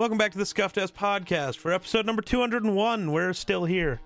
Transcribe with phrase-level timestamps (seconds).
[0.00, 3.12] Welcome back to the Scuffed Ass Podcast for episode number 201.
[3.12, 4.00] We're still here.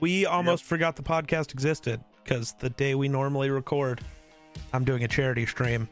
[0.00, 4.00] We almost forgot the podcast existed because the day we normally record,
[4.72, 5.88] I'm doing a charity stream.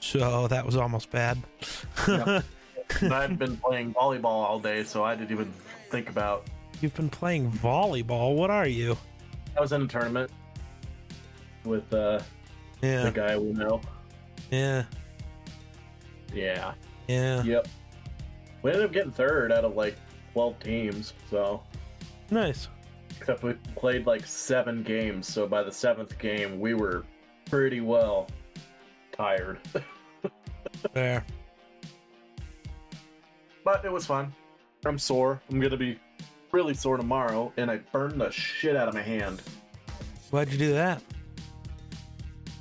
[0.00, 1.38] So that was almost bad.
[2.06, 2.44] Yep.
[3.10, 5.50] I've been playing volleyball all day, so I didn't even
[5.88, 6.46] think about.
[6.82, 8.36] You've been playing volleyball.
[8.36, 8.98] What are you?
[9.56, 10.30] I was in a tournament
[11.64, 12.20] with uh,
[12.82, 13.80] the guy we know.
[14.50, 14.84] Yeah.
[16.34, 16.74] Yeah.
[17.08, 17.42] Yeah.
[17.42, 17.68] Yep.
[18.62, 19.96] We ended up getting third out of like
[20.32, 21.62] 12 teams, so.
[22.30, 22.68] Nice.
[23.20, 27.04] Except we played like seven games, so by the seventh game, we were
[27.46, 28.28] pretty well
[29.12, 29.58] tired.
[30.94, 31.24] There.
[33.64, 34.32] But it was fun.
[34.84, 35.40] I'm sore.
[35.50, 35.98] I'm gonna be
[36.50, 39.42] really sore tomorrow, and I burned the shit out of my hand.
[40.30, 41.02] Why'd you do that?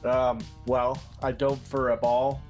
[0.03, 2.41] Um, well, I dove for a ball,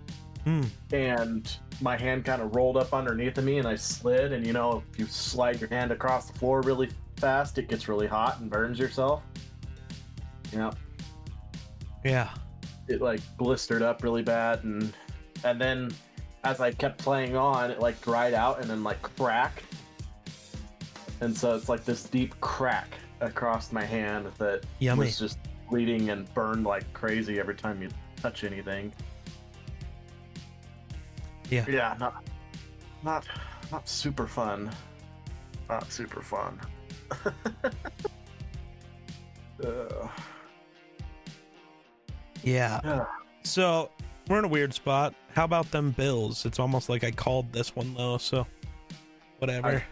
[0.44, 0.64] Hmm.
[0.92, 4.34] and my hand kind of rolled up underneath of me, and I slid.
[4.34, 7.88] And you know, if you slide your hand across the floor really fast, it gets
[7.88, 9.24] really hot and burns yourself.
[10.54, 10.72] Yeah,
[12.04, 12.30] Yeah.
[12.88, 14.94] it like blistered up really bad, and
[15.44, 15.92] and then
[16.44, 19.64] as I kept playing on, it like dried out and then like cracked.
[21.22, 25.06] And so it's like this deep crack across my hand that Yummy.
[25.06, 25.38] was just
[25.70, 28.92] bleeding and burned like crazy every time you touch anything.
[31.52, 31.66] Yeah.
[31.70, 32.24] Yeah, not
[33.04, 33.28] not
[33.72, 34.72] not super fun.
[35.70, 36.60] Not super fun.
[39.64, 40.08] uh,
[42.44, 42.80] Yeah.
[42.84, 43.06] yeah.
[43.44, 43.92] So
[44.28, 45.14] we're in a weird spot.
[45.36, 46.46] How about them Bills?
[46.46, 48.48] It's almost like I called this one though, so
[49.40, 49.84] whatever.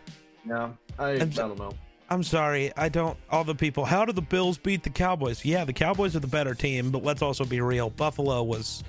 [0.47, 1.71] Yeah, I, I I'm so- don't know.
[2.11, 2.71] I'm sorry.
[2.75, 3.15] I don't.
[3.29, 3.85] All the people.
[3.85, 5.45] How do the Bills beat the Cowboys?
[5.45, 7.91] Yeah, the Cowboys are the better team, but let's also be real.
[7.91, 8.83] Buffalo was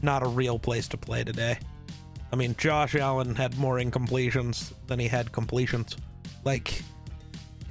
[0.00, 1.58] not a real place to play today.
[2.32, 5.96] I mean, Josh Allen had more incompletions than he had completions.
[6.44, 6.82] Like,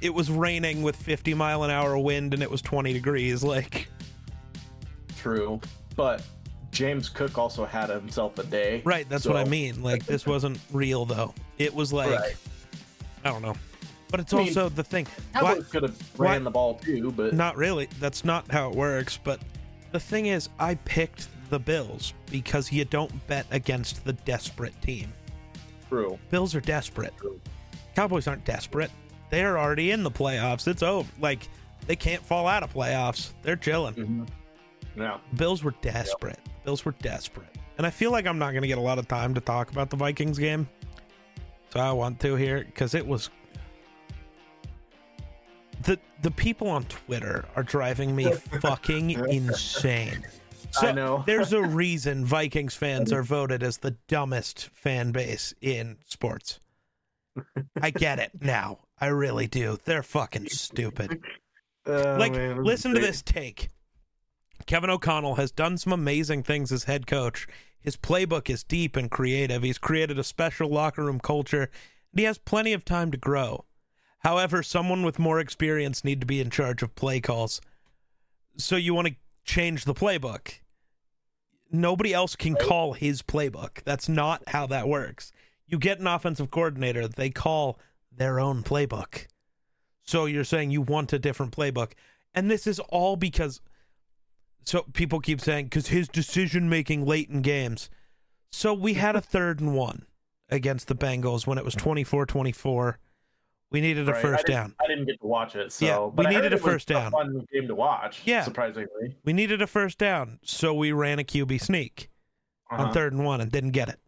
[0.00, 3.42] it was raining with 50 mile an hour wind and it was 20 degrees.
[3.42, 3.88] Like,
[5.18, 5.60] True,
[5.96, 6.24] but
[6.70, 8.82] James Cook also had himself a day.
[8.84, 9.08] right.
[9.08, 9.82] That's what I mean.
[9.82, 11.34] Like, this wasn't real, though.
[11.58, 12.36] It was like, Right.
[13.24, 13.54] I don't know.
[14.10, 15.06] But it's I mean, also the thing.
[15.32, 17.88] Why- Cowboys could have why- ran the ball too, but Not really.
[17.98, 19.18] That's not how it works.
[19.22, 19.40] But
[19.90, 25.12] the thing is, I picked the Bills because you don't bet against the desperate team.
[25.86, 26.18] true.
[26.30, 27.12] Bills are desperate.
[27.18, 27.38] True.
[27.94, 28.90] Cowboys aren't desperate.
[29.28, 30.66] They are already in the playoffs.
[30.66, 31.08] It's over.
[31.20, 31.46] Like
[31.86, 33.32] they can't fall out of playoffs.
[33.42, 33.92] They're chilling.
[33.94, 34.24] hmm
[34.96, 36.40] Yeah, Bills were desperate.
[36.64, 37.48] Bills were desperate.
[37.76, 39.70] And I feel like I'm not going to get a lot of time to talk
[39.70, 40.66] about the Vikings game.
[41.70, 43.28] So I want to here because it was
[45.82, 50.24] the the people on Twitter are driving me fucking insane.
[50.72, 51.22] So I know.
[51.26, 56.60] there's a reason Vikings fans are voted as the dumbest fan base in sports.
[57.80, 58.80] I get it now.
[59.00, 59.78] I really do.
[59.84, 61.20] They're fucking stupid
[61.86, 63.68] Uh, like man, listen to this take
[64.66, 67.48] kevin o'connell has done some amazing things as head coach
[67.80, 71.62] his playbook is deep and creative he's created a special locker room culture
[72.12, 73.64] and he has plenty of time to grow
[74.20, 77.60] however someone with more experience need to be in charge of play calls
[78.56, 80.60] so you want to change the playbook
[81.72, 85.32] nobody else can call his playbook that's not how that works
[85.66, 87.78] you get an offensive coordinator they call
[88.14, 89.26] their own playbook
[90.02, 91.92] so you're saying you want a different playbook.
[92.34, 93.60] And this is all because
[94.64, 97.90] so people keep saying cuz his decision making late in games.
[98.50, 100.06] So we had a third and one
[100.48, 102.96] against the Bengals when it was 24-24.
[103.72, 104.74] We needed a Right, first I down.
[104.80, 107.10] I didn't get to watch it, so Yeah, we needed a first down.
[107.10, 108.20] fun game to watch.
[108.24, 108.42] Yeah.
[108.44, 109.16] surprisingly.
[109.24, 110.38] We needed a first down.
[110.44, 112.08] So we ran a QB sneak
[112.70, 112.92] on Uh-huh.
[112.92, 113.98] third and one and didn't get it.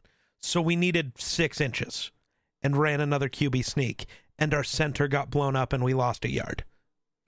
[0.41, 2.11] So we needed 6 inches
[2.63, 4.07] and ran another QB sneak
[4.39, 6.65] and our center got blown up and we lost a yard.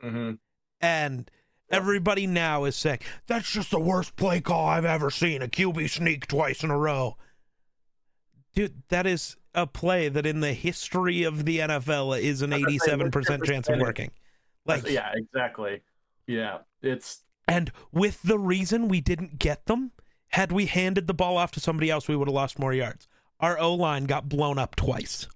[0.02, 0.38] Mhm.
[0.80, 1.30] And
[1.70, 5.40] everybody now is saying, that's just the worst play call I've ever seen.
[5.40, 7.16] A QB sneak twice in a row.
[8.54, 12.58] Dude, that is a play that in the history of the NFL is an I
[12.58, 14.10] was gonna say, 87% chance of working.
[14.66, 15.82] Like, yeah, exactly.
[16.26, 19.92] Yeah, it's and with the reason we didn't get them,
[20.28, 23.08] had we handed the ball off to somebody else, we would have lost more yards.
[23.40, 25.28] Our O line got blown up twice.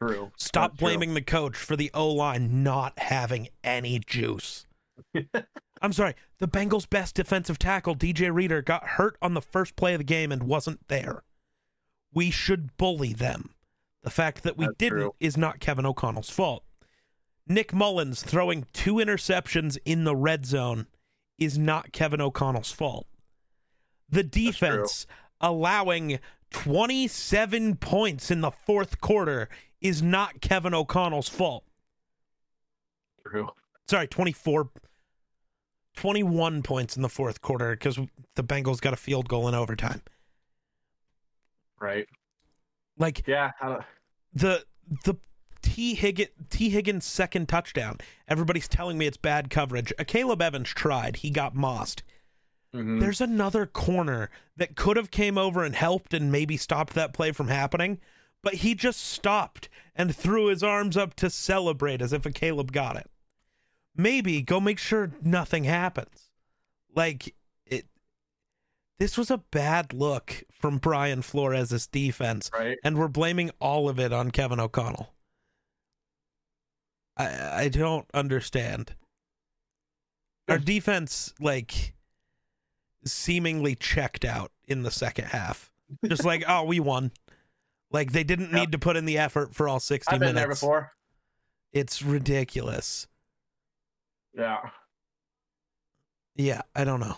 [0.00, 0.32] true.
[0.36, 0.88] Stop That's true.
[0.88, 4.66] blaming the coach for the O line not having any juice.
[5.82, 6.14] I'm sorry.
[6.38, 10.04] The Bengals' best defensive tackle, DJ Reader, got hurt on the first play of the
[10.04, 11.22] game and wasn't there.
[12.12, 13.50] We should bully them.
[14.02, 15.14] The fact that we That's didn't true.
[15.20, 16.64] is not Kevin O'Connell's fault.
[17.46, 20.86] Nick Mullens throwing two interceptions in the red zone
[21.38, 23.06] is not Kevin O'Connell's fault.
[24.08, 25.06] The defense
[25.40, 26.18] allowing
[26.50, 29.48] 27 points in the fourth quarter
[29.80, 31.64] is not Kevin O'Connell's fault.
[33.26, 33.48] True.
[33.88, 34.70] Sorry, 24
[35.96, 37.98] 21 points in the fourth quarter because
[38.36, 40.00] the Bengals got a field goal in overtime.
[41.80, 42.06] Right.
[42.98, 43.52] Like Yeah.
[44.32, 44.64] The
[45.04, 45.16] the
[45.62, 47.98] T Higgins T Higgins second touchdown.
[48.28, 49.92] Everybody's telling me it's bad coverage.
[49.98, 51.16] Uh, Caleb Evans tried.
[51.16, 52.02] He got mossed.
[52.74, 53.00] Mhm.
[53.00, 57.32] There's another corner that could have came over and helped and maybe stopped that play
[57.32, 58.00] from happening,
[58.42, 62.72] but he just stopped and threw his arms up to celebrate as if a Caleb
[62.72, 63.10] got it.
[63.96, 66.30] Maybe go make sure nothing happens.
[66.94, 67.34] Like
[67.66, 67.86] it
[68.98, 72.76] this was a bad look from Brian Flores' defense right.
[72.84, 75.12] and we're blaming all of it on Kevin O'Connell.
[77.16, 78.94] I I don't understand.
[80.48, 81.94] Our defense like
[83.04, 85.70] seemingly checked out in the second half.
[86.04, 87.12] Just like, oh, we won.
[87.90, 88.54] Like they didn't Yep.
[88.54, 90.42] need to put in the effort for all 60 I've been minutes.
[90.44, 90.92] there before.
[91.72, 93.06] It's ridiculous.
[94.36, 94.70] Yeah.
[96.36, 97.16] Yeah, I don't know.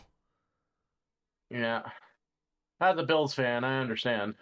[1.51, 1.83] Yeah.
[2.83, 4.35] As a Bills fan, I understand.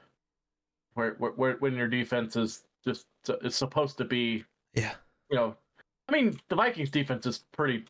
[0.95, 3.07] Where, where, where when your defense is just
[3.43, 4.45] is supposed to be,
[4.75, 4.95] Yeah.
[5.31, 5.55] you know,
[6.09, 7.85] I mean, the Vikings defense is pretty,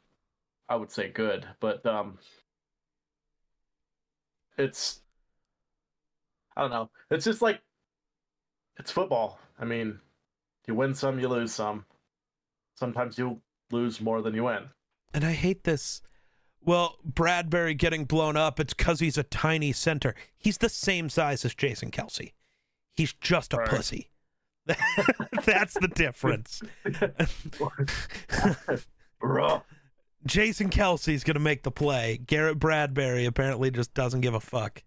[0.68, 2.18] I would say, good, but um,
[4.58, 5.00] it's,
[6.56, 6.90] I don't know.
[7.10, 7.60] It's just like,
[8.76, 9.38] it's football.
[9.58, 10.00] I mean,
[10.66, 11.84] you win some, you lose some.
[12.76, 14.64] Sometimes you lose more than you win.
[15.14, 16.02] And I hate this.
[16.62, 20.14] Well, Bradbury getting blown up, it's because he's a tiny center.
[20.36, 22.32] He's the same size as Jason Kelce.
[22.94, 23.68] He's just a Right.
[23.68, 24.10] pussy.
[25.46, 26.62] That's the difference.
[29.20, 29.62] Bro.
[30.26, 32.18] Jason Kelce's going to make the play.
[32.18, 34.82] Garrett Bradbury apparently just doesn't give a fuck.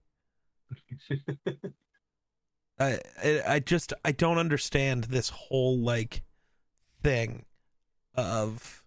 [2.80, 6.22] I, I I just I don't understand this whole like
[7.02, 7.46] thing
[8.16, 8.83] of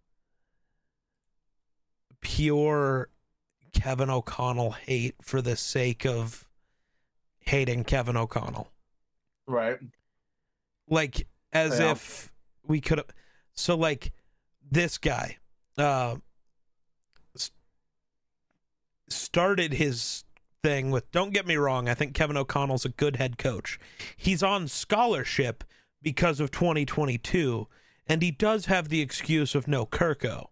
[2.27, 3.09] pure
[3.73, 6.49] Kevin O'Connell hate for the sake of
[7.39, 8.69] hating Kevin O'Connell.
[9.47, 9.79] Right.
[10.89, 11.93] Like as Yeah.
[11.93, 12.33] if
[12.67, 13.07] we could have
[13.55, 14.13] so like
[14.69, 15.37] this guy
[15.79, 16.17] uh
[19.09, 20.25] started his
[20.65, 23.79] thing with don't get me wrong, I think Kevin O'Connell's a good head coach.
[24.17, 25.63] He's on scholarship
[26.03, 27.69] because of 2022
[28.09, 30.49] and he does have the excuse of no Kirko.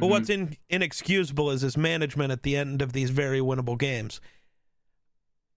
[0.00, 0.52] But what's mm-hmm.
[0.52, 4.20] in, inexcusable is his management at the end of these very winnable games.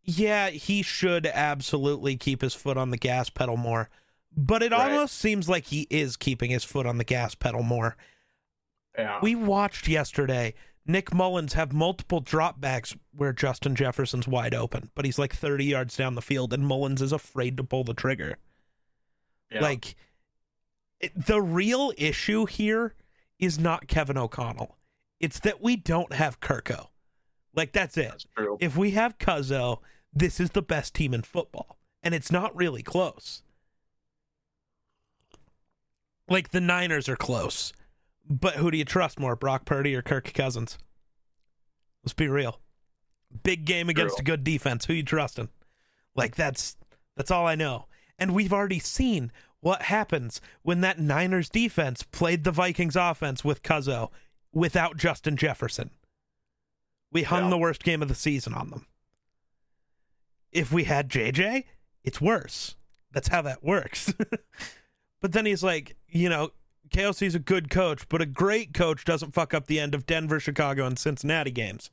[0.03, 3.89] Yeah, he should absolutely keep his foot on the gas pedal more,
[4.35, 4.91] but it Right.
[4.91, 7.97] almost seems like he is keeping his foot on the gas pedal more.
[8.97, 9.19] yeah.
[9.21, 10.53] We watched yesterday
[10.85, 15.97] Nick Mullens have multiple dropbacks where Justin Jefferson's wide open, but he's like 30 yards
[15.97, 18.37] down the field and Mullens is afraid to pull the trigger.
[19.51, 19.61] yeah.
[19.61, 19.95] Like
[20.99, 22.95] it, the real issue here
[23.39, 24.77] is not Kevin O'Connell.
[25.19, 26.87] It's that we don't have Kirko.
[27.55, 28.09] Like that's it.
[28.09, 28.57] that's true.
[28.59, 29.79] If we have Cuzzo,
[30.13, 33.41] this is the best team in football, and it's not really close.
[36.29, 37.73] Like the Niners are close,
[38.29, 40.77] but who do you trust more, Brock Purdy or Kirk Cousins?
[42.03, 42.59] Let's be real.
[43.43, 44.21] Big game against True.
[44.21, 44.85] a good defense.
[44.85, 45.49] Who you trusting?
[46.15, 46.77] Like that's
[47.15, 47.87] that's all I know.
[48.19, 49.31] And we've already seen
[49.67, 54.11] what happens when that Niners defense played the Vikings offense with Cuzzo
[54.53, 55.89] without Justin Jefferson.
[57.11, 57.49] We hung Yeah.
[57.49, 58.85] the worst game of the season on them.
[60.53, 61.65] If we had JJ,
[62.01, 62.77] it's worse.
[63.11, 64.13] That's how that works.
[65.21, 66.51] but then he's like, you know,
[66.89, 70.39] KLC's a good coach, but a great coach doesn't fuck up the end of Denver,
[70.39, 71.89] Chicago, and Cincinnati games.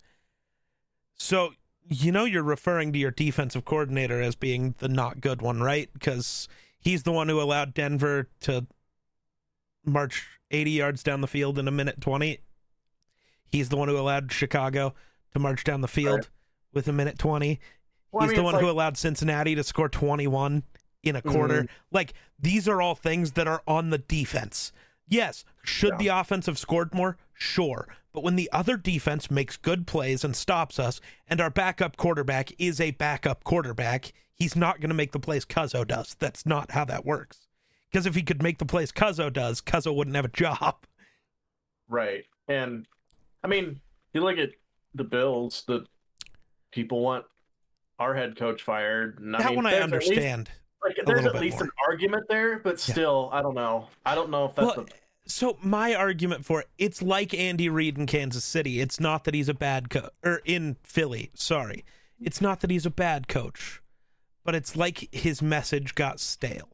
[1.16, 1.54] So,
[1.88, 5.90] you know, you're referring to your defensive coordinator as being the not good one, right?
[5.92, 6.46] Because
[6.84, 8.66] he's the one who allowed Denver to
[9.84, 12.38] march 80 yards down the field in a minute 20.
[13.48, 14.94] He's the one who allowed Chicago
[15.32, 16.28] to march down the field Right.
[16.72, 17.60] with a minute 20.
[18.12, 20.62] Well, I He's mean, the one like- who allowed Cincinnati to score 21
[21.02, 21.64] in a quarter.
[21.64, 21.68] Mhm.
[21.90, 24.72] Like, these are all things that are on the defense.
[25.06, 25.96] Yes, should Yeah.
[25.98, 27.18] the offense have scored more?
[27.34, 27.88] Sure.
[28.12, 32.52] But when the other defense makes good plays and stops us, and our backup quarterback
[32.58, 36.16] is a backup quarterback, he's not going to make the plays Cuzzo does.
[36.18, 37.46] That's not how that works.
[37.90, 40.76] Because if he could make the plays Cuzzo does, Cuzzo wouldn't have a job.
[41.88, 42.24] Right.
[42.48, 42.86] And
[43.42, 43.80] I mean,
[44.12, 44.50] you look at
[44.94, 45.86] the Bills, the
[46.72, 47.24] people want
[47.98, 49.20] our head coach fired.
[49.20, 50.50] And, that mean, one I least- understand.
[50.82, 51.64] like, there's at least more.
[51.64, 53.88] an argument there, but still, I don't know.
[54.04, 54.92] I don't know if that's Well, the
[55.26, 58.80] so my argument for it, it's like Andy Reid in Kansas City.
[58.80, 61.30] It's not that he's a bad coach, or in Philly.
[61.34, 61.84] Sorry,
[62.20, 63.80] it's not that he's a bad coach,
[64.44, 66.68] but it's like his message got stale.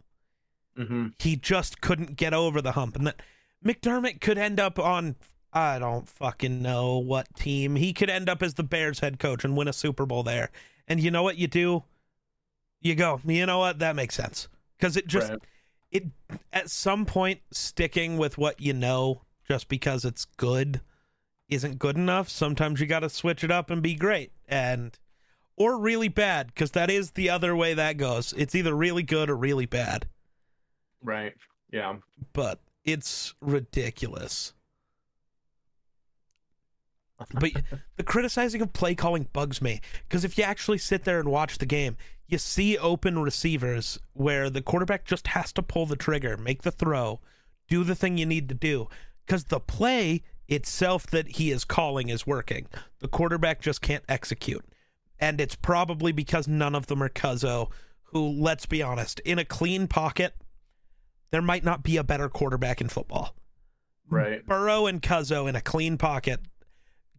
[0.79, 1.09] Mm-hmm.
[1.19, 3.23] He just couldn't get over the hump, and that
[3.65, 5.17] McDermott could end up on
[5.53, 7.77] I don't fucking know what team.
[7.77, 10.51] He could end up as the Bears head coach and win a Super Bowl there.
[10.87, 11.83] And you know what you do?
[12.81, 13.81] You go, you know what?
[13.81, 14.49] That makes sense.
[14.79, 15.41] Because it just, Right.
[15.91, 16.05] it,
[16.53, 20.81] at some point, sticking with what you know just because it's good
[21.49, 22.29] isn't good enough.
[22.29, 24.33] Sometimes you got to switch it up and be great.
[24.49, 24.97] And,
[25.57, 28.33] or really bad, because that is the other way that goes.
[28.37, 30.07] It's either really good or really bad.
[31.03, 31.35] Right.
[31.73, 31.97] Yeah.
[32.33, 34.55] But it's ridiculous.
[37.35, 37.51] but
[37.97, 41.59] the criticizing of play calling bugs me because if you actually sit there and watch
[41.59, 46.37] the game, you see open receivers where the quarterback just has to pull the trigger,
[46.37, 47.21] make the throw,
[47.69, 48.89] do the thing you need to do
[49.27, 52.67] because the play itself that he is calling is working.
[53.01, 54.65] The quarterback just can't execute.
[55.21, 57.71] And it's probably because none of them are Cuzzo,
[58.05, 60.35] who, let's be honest, in a clean pocket,
[61.31, 63.37] there might not be a better quarterback in football.
[64.09, 64.45] Right.
[64.45, 66.41] Burrow and Cuzzo in a clean pocket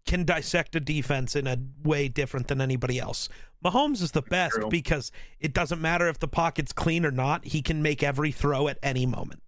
[0.05, 3.29] can dissect a defense in a way different than anybody else.
[3.63, 4.70] Mahomes is the best True.
[4.70, 8.67] because it doesn't matter if the pocket's clean or not, he can make every throw
[8.67, 9.43] at any moment.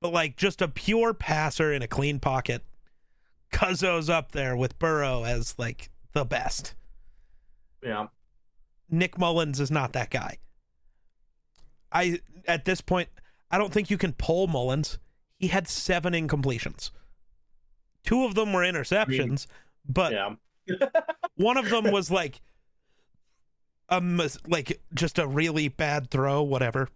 [0.00, 2.62] But like just a pure passer in a clean pocket,
[3.52, 6.74] Cuzzo's up there with Burrow as like the best.
[7.82, 8.06] Yeah.
[8.90, 10.38] Nick Mullens is not that guy.
[11.90, 13.08] I at this point,
[13.50, 14.98] I don't think you can pull Mullens.
[15.38, 16.90] He had seven incompletions.
[18.04, 19.46] Two of them were interceptions,
[19.88, 20.34] but Yeah.
[21.36, 22.40] one of them was like
[23.88, 26.88] a mis- like just a really bad throw, whatever.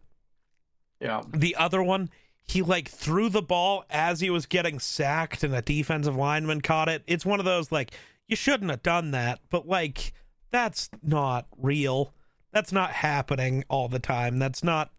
[1.01, 1.23] Yeah.
[1.33, 2.11] The other one,
[2.45, 6.89] he like threw the ball as he was getting sacked and a defensive lineman caught
[6.89, 7.03] it.
[7.07, 7.93] It's one of those like
[8.29, 10.13] you shouldn't have done that, but like
[10.51, 12.13] that's not real.
[12.53, 14.39] That's not happening all the time.
[14.39, 14.91] That's not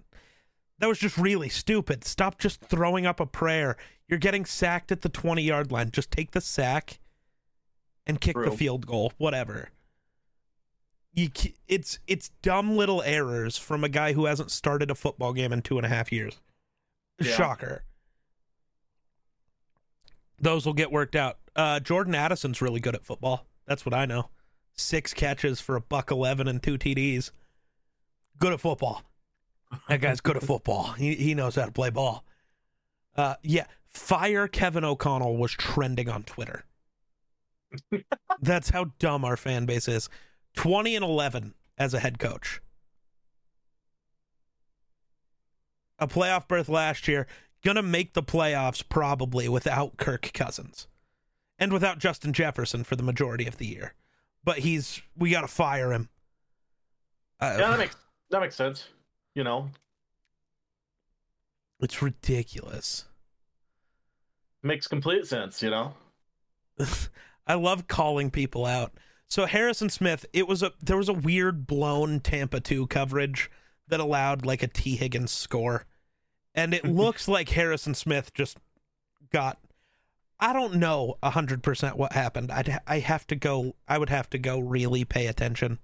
[0.79, 2.03] that was just really stupid.
[2.03, 3.77] Stop just throwing up a prayer.
[4.07, 5.91] You're getting sacked at the 20 yard line.
[5.91, 6.99] Just take the sack
[8.05, 9.69] and kick the field goal, whatever.
[11.13, 11.29] You,
[11.67, 15.63] it's it's dumb little errors from a guy who hasn't started a football game in
[15.63, 16.39] two and a half years.
[17.19, 17.31] Yeah.
[17.31, 17.83] Shocker.
[20.39, 21.39] Those will get worked out.
[21.55, 23.47] Uh, Jordan Addison's really good at football.
[23.65, 24.29] That's what I know.
[24.77, 27.31] Six catches for a buck eleven and two TDs.
[28.39, 29.03] Good at football.
[29.89, 30.91] That guy's good at football.
[30.93, 32.23] He he knows how to play ball.
[33.15, 36.65] Uh, yeah, fire Kevin O'Connell was trending on Twitter.
[38.41, 40.09] That's how dumb our fan base is.
[40.55, 42.61] Twenty and eleven as a head coach.
[45.99, 47.25] A playoff berth last year.
[47.63, 50.87] Gonna make the playoffs probably without Kirk Cousins,
[51.57, 53.95] and without Justin Jefferson for the majority of the year.
[54.47, 56.07] But he's we got to fire him.
[57.41, 57.97] Uh, Yeah, that makes
[58.29, 58.87] that makes sense.
[59.35, 59.69] You know,
[61.81, 63.03] it's ridiculous.
[64.63, 65.61] makes complete sense.
[65.61, 65.95] You know.
[67.47, 68.93] I love calling people out.
[69.27, 73.51] So Harrison Smith, it was a there was a weird blown Tampa 2 coverage
[73.89, 75.85] that allowed like a T Higgins score.
[76.55, 78.59] And it looks like Harrison Smith just
[79.29, 79.59] got
[80.39, 82.51] I don't know 100% what happened.
[82.51, 85.79] I'd I have to go I would have to go really pay attention.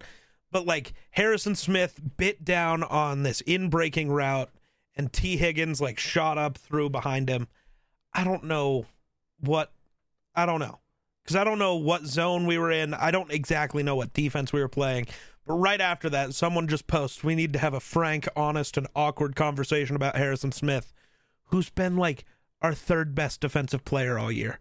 [0.52, 4.50] But like Harrison Smith bit down on this in-breaking route
[4.96, 7.48] and T Higgins like shot up through behind him.
[8.14, 8.86] I don't know
[9.40, 9.72] what
[10.36, 10.80] I don't know
[11.24, 12.94] because I don't know what zone we were in.
[12.94, 15.08] I don't exactly know what defense we were playing.
[15.46, 18.88] But right after that, someone just posts, we need to have a frank, honest, and
[18.96, 20.94] awkward conversation about Harrison Smith,
[21.46, 22.24] who's been like
[22.64, 24.60] our third best defensive player all year.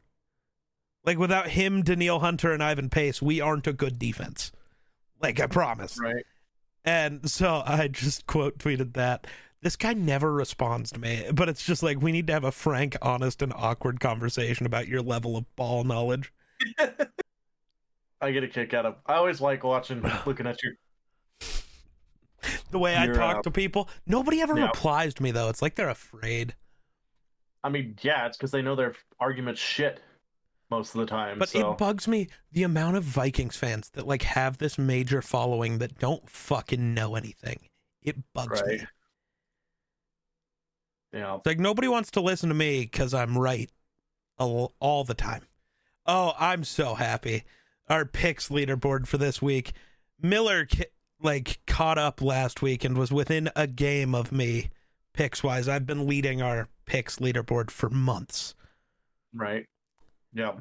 [1.04, 4.52] Like without him, Danielle Hunter, and Ivan Pace, we aren't a good defense.
[5.20, 5.98] Like I promise.
[6.00, 6.24] Right.
[6.84, 9.26] And so I just quote tweeted that.
[9.62, 12.50] This guy never responds to me, but it's just like we need to have a
[12.50, 16.32] frank, honest, and awkward conversation about your level of ball knowledge.
[18.20, 18.96] I get a kick out of.
[19.06, 20.74] I always like watching, looking at you.
[22.72, 24.66] The way I You're, talk uh, to people, nobody ever yeah.
[24.66, 25.48] replies to me though.
[25.48, 26.56] It's like they're afraid.
[27.64, 30.00] I mean, yeah, it's because they know their argument's shit
[30.70, 31.38] most of the time.
[31.38, 35.22] But so it bugs me the amount of Vikings fans that like have this major
[35.22, 37.60] following that don't fucking know anything.
[38.02, 38.78] It bugs me.
[38.78, 38.86] Right.
[41.12, 43.70] yeah, It's like nobody wants to listen to me because I'm right
[44.38, 45.42] all, all the time.
[46.06, 47.44] Oh, I'm so happy.
[47.88, 49.72] Our picks leaderboard for this week.
[50.20, 50.66] Miller
[51.20, 54.70] like caught up last week and was within a game of me
[55.12, 55.68] picks wise.
[55.68, 58.54] I've been leading our picks leaderboard for months.
[59.34, 59.64] right.
[60.34, 60.52] Yeah.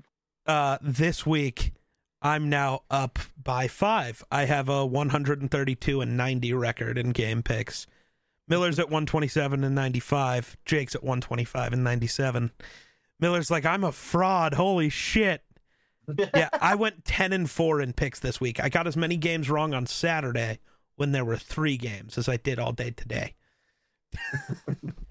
[0.45, 1.73] Uh this week
[2.21, 4.23] I'm now up by five.
[4.31, 7.85] I have a 132 and 90 record in game picks.
[8.47, 10.55] Miller's at 127 and 95.
[10.65, 12.51] Jake's at 125 and 97.
[13.19, 14.53] Miller's like, I'm a fraud.
[14.53, 15.43] Holy shit.
[16.33, 18.63] yeah, I went 10 and 4 in picks this week.
[18.63, 20.59] I got as many games wrong on Saturday
[20.95, 23.35] when there were three games as I did all day today.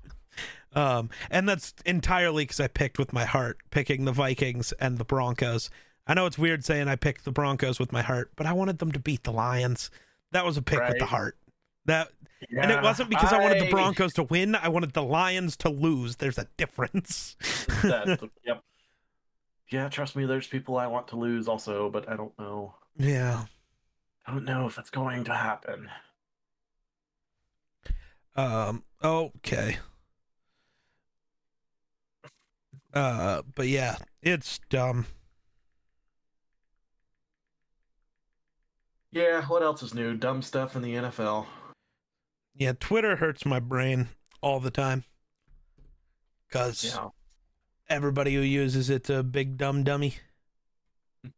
[0.75, 5.05] um, and that's entirely because I picked with my heart, picking the Vikings and the
[5.05, 5.71] Broncos.
[6.07, 8.79] I know it's weird saying I picked the Broncos with my heart, but I wanted
[8.79, 9.91] them to beat the Lions.
[10.33, 11.37] That was a pick with the heart.
[11.87, 12.09] That
[12.51, 14.55] Yeah, and it wasn't because I, wanted the Broncos to win.
[14.55, 16.17] I wanted the Lions to lose.
[16.17, 17.37] There's a difference.
[17.83, 18.63] that- yep.
[19.71, 22.75] Yeah, trust me, there's people I want to lose also, but I don't know.
[22.97, 23.45] yeah.
[24.27, 25.89] I don't know if it's going to happen.
[28.37, 28.85] Um.
[29.03, 29.79] Okay.
[32.93, 33.43] Uh.
[33.55, 35.07] But yeah, it's dumb.
[39.13, 40.15] Yeah, what else is new?
[40.15, 41.47] Dumb stuff in the NFL.
[42.55, 42.73] Yeah.
[42.79, 44.09] Twitter hurts my brain
[44.41, 45.05] all the time.
[46.51, 47.09] Cause Yeah.
[47.89, 50.17] everybody who uses it's a big dumb dummy.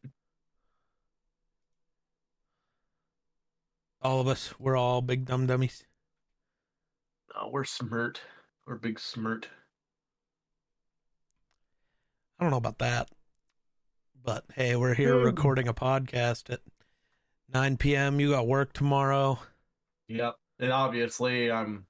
[4.02, 5.85] all of us, we're all big dumb dummies.
[7.35, 8.21] Oh, we're smirt.
[8.66, 9.49] We're big smirt.
[12.42, 13.08] I don't know about that.
[14.25, 15.26] But hey, we're here Hmm.
[15.26, 16.58] recording a podcast at
[17.54, 18.18] 9 p.m.
[18.18, 19.38] You got work tomorrow.
[20.08, 20.34] Yep.
[20.58, 21.87] And obviously, I'm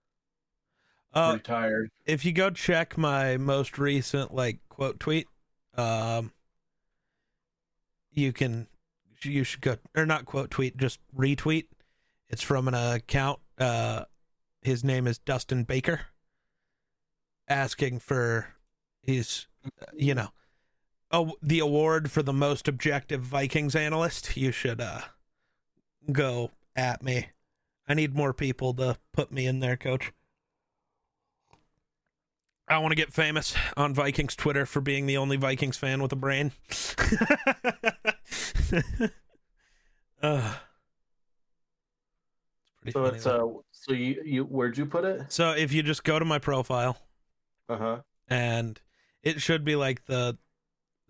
[1.15, 1.89] Uh, tired.
[2.05, 5.27] if you go check my most recent like quote tweet,
[5.75, 6.35] um,
[8.11, 8.69] you can
[9.23, 11.69] you should go or not quote tweet, just retweet.
[12.29, 13.41] It's from an account.
[13.57, 14.05] Uh,
[14.61, 16.03] his name is Dustin Baker.
[17.49, 18.49] Asking for
[19.01, 20.29] his, uh, you know,
[21.13, 24.37] oh the award for the most objective Vikings analyst.
[24.37, 25.03] You should uh
[26.11, 27.29] go at me.
[27.89, 30.13] I need more people to put me in there, coach.
[32.69, 36.13] I want to get famous on Vikings Twitter for being the only Vikings fan with
[36.13, 36.53] a brain.
[40.23, 40.55] uh,
[42.85, 45.31] it's pretty So it's uh, so you you where'd you put it?
[45.33, 46.97] so if you just go to my profile
[47.69, 48.01] Uh huh.
[48.29, 48.81] and
[49.23, 50.39] it should be like the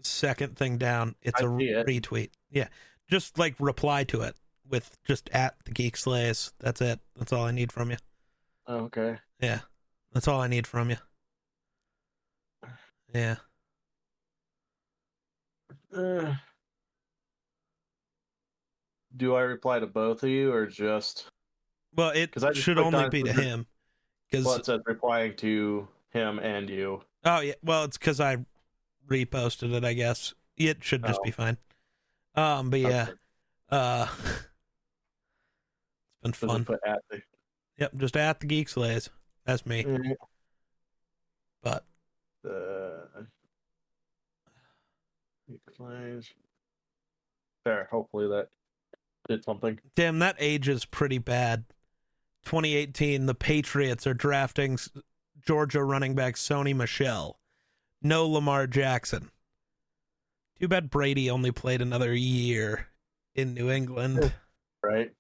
[0.07, 1.15] second thing down.
[1.23, 1.87] It's I a it.
[1.87, 2.31] retweet.
[2.51, 2.69] Yeah,
[3.09, 4.37] just like reply to it
[4.69, 6.53] with just at the Geek Slays.
[6.61, 7.01] That's it.
[7.17, 7.97] That's all I need from you.
[8.67, 9.19] Oh, okay.
[9.41, 9.61] Yeah,
[10.13, 10.97] that's all I need from you.
[13.15, 13.37] Yeah.
[15.95, 16.35] Uh,
[19.17, 21.27] do I reply to both of you or just?
[21.95, 23.67] Well, it 'Cause I should only be to him.
[24.31, 27.03] Because Well, it says replying to him and you.
[27.25, 28.39] oh yeah, well it's because I
[29.13, 29.85] reposted it.
[29.85, 31.25] I guess it should just Oh.
[31.25, 31.57] be fine.
[32.35, 33.09] Um, but yeah,
[33.71, 34.07] uh,
[36.25, 36.65] it's been it fun.
[36.65, 37.21] put at the?
[37.79, 39.11] Yep, just at the Geek Slays.
[39.45, 39.85] That's me.
[39.85, 40.15] Mm.
[41.63, 41.85] But
[42.49, 43.23] Uh,
[45.67, 46.31] explains.
[47.65, 47.87] There.
[47.91, 48.49] Hopefully that
[49.29, 49.79] did something.
[49.95, 51.65] damn, that age is pretty bad.
[52.45, 54.77] 2018, the Patriots are drafting
[55.47, 57.39] Georgia running back Sony Michel.
[58.03, 59.31] No Lamar Jackson.
[60.61, 62.89] Too bad Brady only played another year
[63.35, 64.33] in New England.
[64.83, 65.13] Right.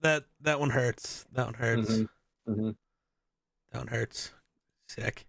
[0.00, 1.24] that that one hurts.
[1.32, 1.90] That one hurts.
[1.90, 2.08] Mhm.
[2.46, 2.76] Mhm.
[3.72, 4.32] That one hurts.
[4.86, 5.26] Sick.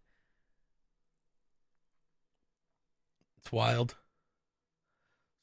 [3.38, 3.96] It's wild.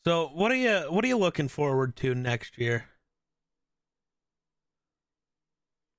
[0.04, 2.88] So, what are you what are you looking forward to next year?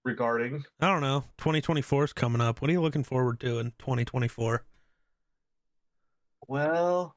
[0.07, 1.25] Regarding I don't know.
[1.37, 2.61] 2024 is coming up.
[2.61, 4.63] What are you looking forward to in 2024?
[6.47, 7.13] well,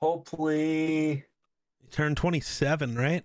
[0.00, 1.24] hopefully.
[1.80, 3.22] You turn 27, right?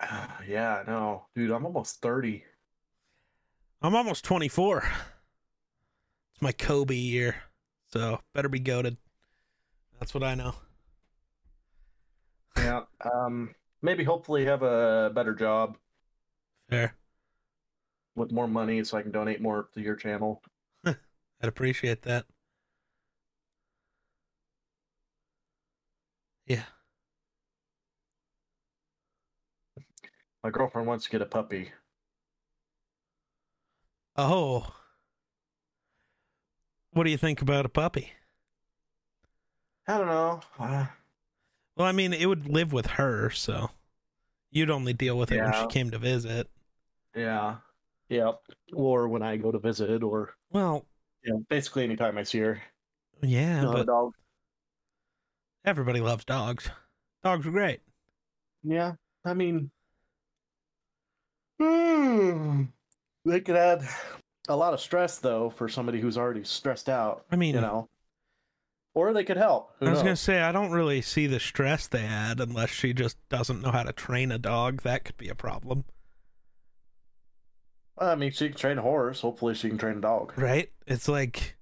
[0.46, 0.84] Yeah.
[0.86, 1.50] No, dude.
[1.50, 2.44] I'm almost thirty.
[3.82, 4.78] I'm almost 24.
[6.32, 7.34] It's my Kobe year.
[7.92, 8.96] So, better be goaded.
[9.98, 10.54] That's what I know.
[12.56, 12.82] Yeah.
[13.00, 13.56] Um.
[13.82, 15.76] Maybe hopefully have a better job
[16.68, 16.94] Fair.
[18.18, 20.42] With more money so I can donate more to your channel.
[20.84, 20.96] I'd
[21.42, 22.26] appreciate that.
[26.46, 26.64] Yeah.
[30.42, 31.72] My girlfriend wants to get a puppy.
[34.16, 34.74] Oh.
[36.92, 38.12] What do you think about a puppy?
[39.86, 40.40] I don't know.
[40.58, 40.86] Uh,
[41.76, 43.70] Well, I mean, it would live with her, so
[44.50, 46.48] you'd only deal with it when she came to visit.
[47.14, 47.58] yeah.
[48.08, 48.40] Yep.
[48.74, 50.84] Or when I go to visit, or Well,
[51.22, 52.62] you know, basically anytime I see her.
[53.22, 54.12] yeah, You know, the but dog.
[55.64, 56.68] everybody loves dogs.
[57.22, 57.80] Dogs are great.
[58.62, 58.94] Yeah,
[59.24, 59.70] I mean,
[61.60, 62.64] hmm,
[63.24, 63.82] they could add
[64.48, 67.26] a lot of stress though for somebody who's already stressed out.
[67.30, 67.88] I mean, you know,
[68.94, 69.74] or they could help.
[69.80, 70.04] Who I was knows?
[70.04, 73.72] gonna say I don't really see the stress they add unless she just doesn't know
[73.72, 74.82] how to train a dog.
[74.82, 75.84] That could be a problem,
[78.00, 79.20] I mean, she can train a horse.
[79.20, 80.32] Hopefully, she can train a dog.
[80.36, 80.70] right?
[80.86, 81.56] It's like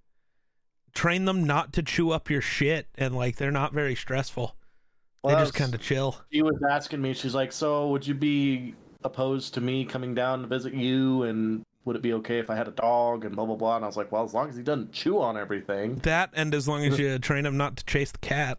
[0.95, 4.57] train them not to chew up your shit, and like they're not very stressful.
[5.23, 6.17] Well, they just kind of chill.
[6.33, 7.13] She was asking me.
[7.13, 11.25] She's like, "So, would you be opposed to me coming down to visit you?
[11.25, 13.77] And would it be okay if I had a dog?" And blah blah blah.
[13.77, 16.55] And I was like, "Well, as long as he doesn't chew on everything." That and
[16.55, 18.59] as long as you train him not to chase the cat,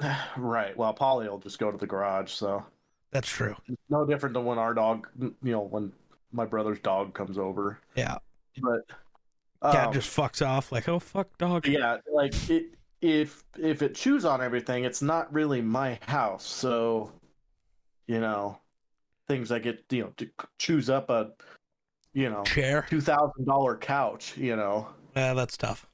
[0.36, 0.76] right.
[0.76, 2.32] Well, Polly will just go to the garage.
[2.32, 2.64] So
[3.10, 3.56] that's true.
[3.88, 5.92] no different than when our dog, you know, when
[6.32, 7.78] my brother's dog comes over.
[7.96, 8.18] Yeah,
[8.60, 11.66] But cat um, just fucks off like, oh fuck, dog.
[11.66, 12.74] yeah, like it.
[13.02, 16.46] If if it chews on everything, it's not really my house.
[16.46, 17.12] So,
[18.06, 18.58] you know,
[19.26, 21.30] things I get you know to chews up a,
[22.12, 22.86] you know, Chair.
[22.90, 24.36] two thousand dollar couch.
[24.36, 25.86] You know, Yeah, that's tough.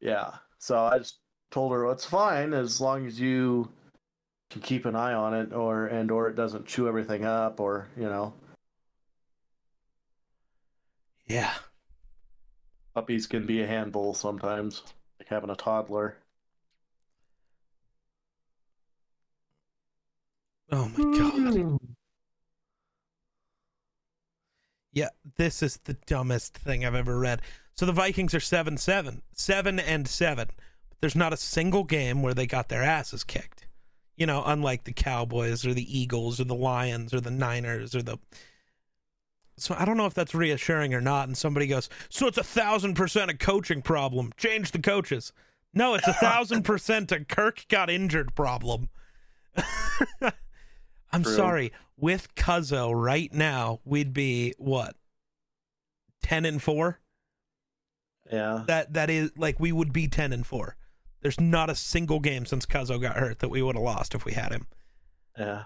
[0.00, 0.30] yeah.
[0.58, 1.18] So I just
[1.50, 3.70] told her it's fine as long as you
[4.50, 7.88] can keep an eye on it, or and or it doesn't chew everything up, or
[7.96, 8.32] you know,
[11.26, 11.54] Yeah.
[12.94, 14.82] puppies can be a handful sometimes,
[15.20, 16.16] like having a toddler.
[20.70, 21.78] Oh my god.
[24.92, 27.42] Yeah, this is the dumbest thing I've ever read.
[27.74, 29.22] So the Vikings are 7 7.
[29.32, 30.48] 7 and 7.
[30.88, 33.66] But there's not a single game where they got their asses kicked.
[34.16, 38.02] You know, unlike the Cowboys or the Eagles or the Lions or the Niners or
[38.02, 38.18] the.
[39.58, 41.28] So I don't know if that's reassuring or not.
[41.28, 44.32] And somebody goes, So it's a thousand percent a coaching problem.
[44.36, 45.32] Change the coaches.
[45.72, 48.88] No, it's a thousand percent a Kirk got injured problem.
[51.12, 51.34] I'm True.
[51.34, 51.72] sorry.
[51.96, 54.96] With Cuzzo right now, we'd be what?
[56.22, 57.00] 10 and 4?
[58.30, 58.64] Yeah.
[58.66, 60.76] That that is like we would be 10 and 4.
[61.22, 64.24] There's not a single game since Cuzzo got hurt that we would have lost if
[64.24, 64.66] we had him.
[65.38, 65.64] Yeah.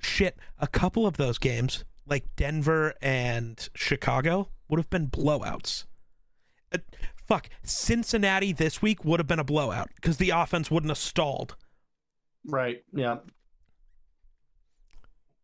[0.00, 5.84] Shit, a couple of those games, like Denver and Chicago, would have been blowouts.
[6.72, 6.78] Uh,
[7.26, 11.56] fuck, Cincinnati this week would have been a blowout because the offense wouldn't have stalled.
[12.46, 12.84] Right.
[12.92, 13.18] Yeah.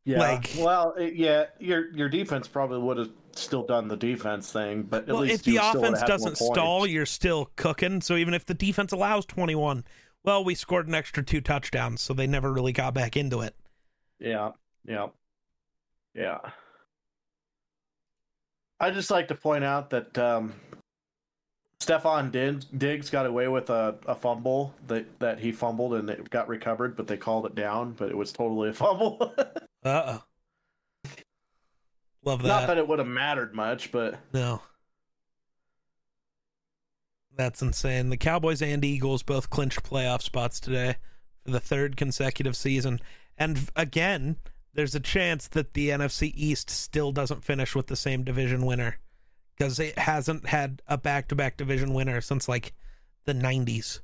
[0.04, 0.18] Yeah.
[0.18, 4.82] Like- well, it, yeah, your your defense probably would have still done the defense thing,
[4.82, 8.00] but at well, least if the offense would've had more doesn't stall, you're still cooking.
[8.00, 9.84] So even if the defense allows 21,
[10.22, 13.56] well, we scored an extra two touchdowns, so they never really got back into it.
[14.18, 14.52] Yeah.
[14.86, 15.08] Yeah.
[16.14, 16.38] Yeah.
[18.80, 20.54] I just like to point out that um,
[21.80, 26.30] Stefon Diggs, Diggs got away with a, a fumble that, that he fumbled and it
[26.30, 29.34] got recovered, but they called it down, but it was totally a fumble.
[29.84, 30.18] Uh
[31.04, 31.10] oh.
[32.24, 32.48] Love that.
[32.48, 34.62] Not that it would have mattered much, but No.
[37.36, 38.08] That's insane.
[38.08, 40.96] The Cowboys and Eagles both clinched playoff spots today
[41.44, 42.98] for the third consecutive season.
[43.36, 44.36] And again,
[44.74, 48.98] there's a chance that the NFC East still doesn't finish with the same division winner
[49.56, 52.72] because it hasn't had a back to back division winner since like
[53.24, 54.00] the 90s.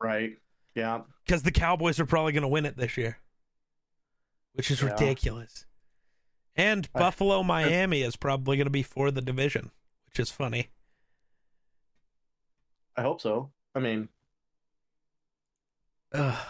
[0.00, 0.38] right.
[0.74, 1.02] Yeah.
[1.26, 3.18] Because the Cowboys are probably going to win it this year,
[4.54, 4.90] which is Yeah.
[4.92, 5.66] ridiculous.
[6.56, 9.70] And I- Buffalo, Miami is probably going to be for the division,
[10.06, 10.70] which is funny.
[12.96, 13.52] I hope so.
[13.74, 14.08] I mean,
[16.12, 16.46] Ugh,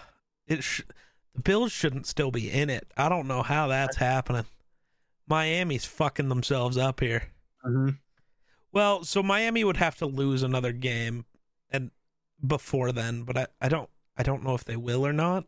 [0.46, 0.82] it sh-
[1.34, 2.86] the Bills shouldn't still be in it.
[2.96, 4.46] I don't know how that's happening.
[5.28, 7.24] Miami's fucking themselves up here.
[7.64, 7.90] Mm-hmm.
[8.72, 11.26] Well, so Miami would have to lose another game
[11.70, 11.90] and
[12.44, 15.44] before then, but I, I don't I don't know if they will or not.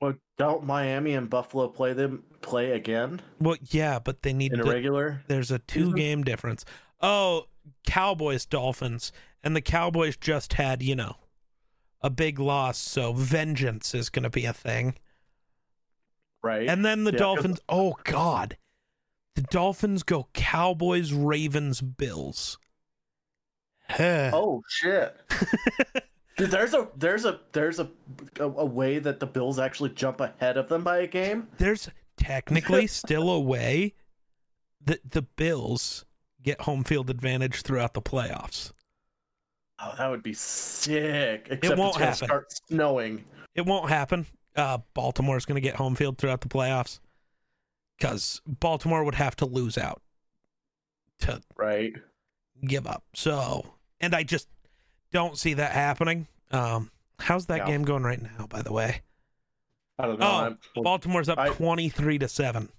[0.00, 4.60] well, don't Miami and Buffalo play them play again Well, yeah, but they need in
[4.60, 5.22] to, regular?
[5.26, 5.96] there's a two mm-hmm.
[5.96, 6.64] game difference.
[7.00, 7.46] Oh,
[7.86, 11.16] Cowboys Dolphins and the Cowboys just had, you know,
[12.00, 14.94] a big loss, so vengeance is going to be a thing.
[16.42, 16.68] Right.
[16.68, 17.60] And then the Yeah, Dolphins.
[17.68, 18.56] Oh God,
[19.34, 22.58] the Dolphins go Cowboys, Ravens, Bills.
[23.88, 24.30] Huh.
[24.32, 25.16] Oh shit.
[26.36, 27.90] Dude, there's a there's a there's a,
[28.38, 31.48] a a way that the Bills actually jump ahead of them by a game.
[31.58, 33.94] There's technically still a way
[34.84, 36.04] that the Bills
[36.40, 38.72] get home field advantage throughout the playoffs.
[39.80, 41.46] Oh, that would be sick.
[41.50, 42.26] Except won't it's happen.
[42.28, 43.24] start snowing.
[43.54, 44.26] It won't happen.
[44.56, 46.98] Uh, Baltimore's going to get home field throughout the playoffs
[47.96, 50.02] because Baltimore would have to lose out
[51.20, 51.92] to Right.
[52.66, 53.04] give up.
[53.14, 54.48] So, and I just
[55.12, 56.26] don't see that happening.
[56.50, 57.66] Um, How's that Yeah.
[57.66, 59.02] game going right now, by the way?
[59.98, 60.26] I don't know.
[60.26, 62.70] Oh, I'm- Baltimore's up I- 23 to 7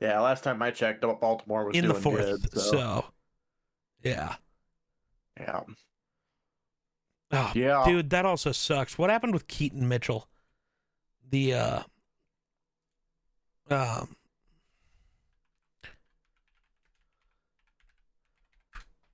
[0.00, 2.18] yeah, last time I checked, Baltimore was in the doing fourth.
[2.42, 2.52] good.
[2.52, 2.70] so.
[2.70, 3.04] So,
[4.04, 4.36] yeah.
[5.40, 5.60] yeah,
[7.30, 7.84] Oh, yeah.
[7.86, 8.96] dude, that also sucks.
[8.96, 10.28] What happened with Keaton Mitchell?
[11.30, 11.82] The uh
[13.70, 14.16] um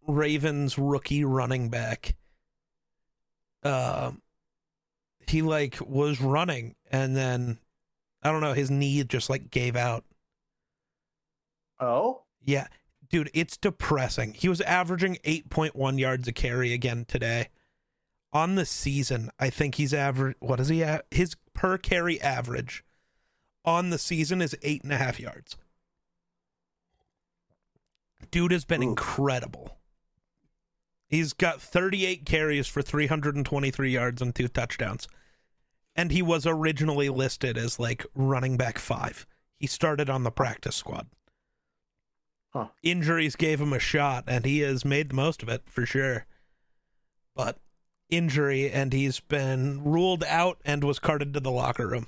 [0.06, 2.16] Ravens rookie running back.
[3.62, 4.12] Uh,
[5.26, 7.58] he like was running and then
[8.22, 10.04] I don't know, his knee just like gave out.
[11.80, 12.68] Oh, Yeah,
[13.10, 14.34] dude, it's depressing.
[14.34, 17.48] He was averaging 8.1 yards a carry again today.
[18.34, 20.36] On the season, I think he's average.
[20.40, 21.06] What is he at?
[21.10, 22.84] His per carry average
[23.64, 25.56] on the season is eight and a half yards.
[28.30, 28.88] Dude has been Ooh.
[28.88, 29.78] incredible.
[31.06, 35.06] He's got 38 carries for 323 yards and two touchdowns.
[35.94, 39.26] And he was originally listed as like running back five.
[39.60, 41.06] He started on the practice squad
[42.52, 42.68] Huh.
[42.82, 46.24] injuries gave him a shot and he has made the most of it for sure
[47.34, 47.58] but
[48.10, 52.06] injury and he's been ruled out and was carted to the locker room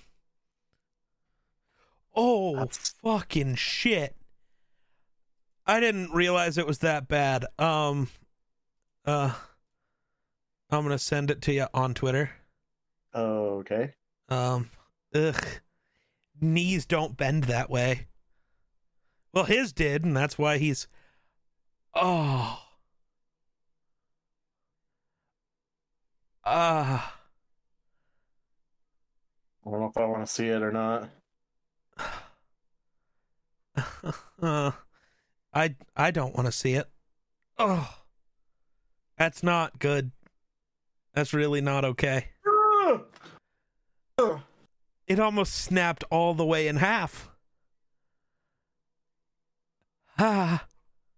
[2.15, 4.15] oh That's- fucking shit
[5.67, 8.09] i didn't realize it was that bad um
[9.05, 9.33] uh
[10.71, 12.31] i'm gonna send it to you on twitter
[13.15, 13.95] okay.
[14.29, 14.71] um,
[15.15, 15.45] ugh.
[16.41, 18.07] Knees don't bend that way.
[19.33, 20.87] Well, his did, and that's why he's.
[21.95, 22.63] Oh.
[26.49, 27.13] Ah.
[29.67, 31.11] I don't know if I want to see it or not.
[34.41, 34.71] uh,
[35.53, 36.89] I I don't want to see it.
[37.59, 37.93] Oh.
[39.19, 40.13] That's not good.
[41.15, 42.29] That's really not okay.
[45.09, 47.31] It almost snapped all the way in half.
[50.19, 50.67] Ah.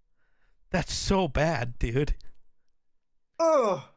[0.71, 2.15] That's so bad, dude.
[3.39, 3.89] Oh,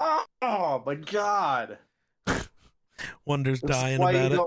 [0.00, 1.78] oh my god!
[3.24, 4.40] Wonder's dying about it.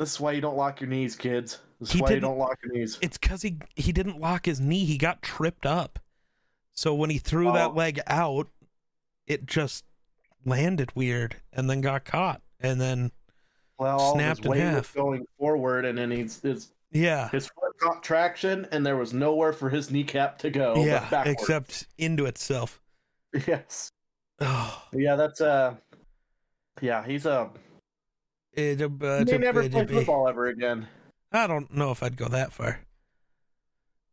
[0.00, 1.60] is why you don't lock your knees, kids.
[1.80, 2.98] This is He why you don't lock your knees.
[3.00, 4.84] It's because he he didn't lock his knee.
[4.84, 5.98] He got tripped up.
[6.72, 7.52] So when he threw Oh.
[7.52, 8.48] that leg out,
[9.26, 9.84] it just
[10.44, 12.40] landed weird and then got caught.
[12.60, 13.12] And then
[13.78, 14.94] Well, snapped in half.
[14.94, 19.52] going forward, and then he's his yeah, his foot got traction, and there was nowhere
[19.54, 20.74] for his kneecap to go.
[20.84, 22.80] yeah, except into itself.
[23.46, 23.91] yes,
[24.44, 25.74] Oh, yeah, that's uh,
[26.80, 27.50] yeah, he's a.
[28.52, 30.88] it, uh, He may never play football ever again.
[31.30, 32.80] I don't know if I'd go that far.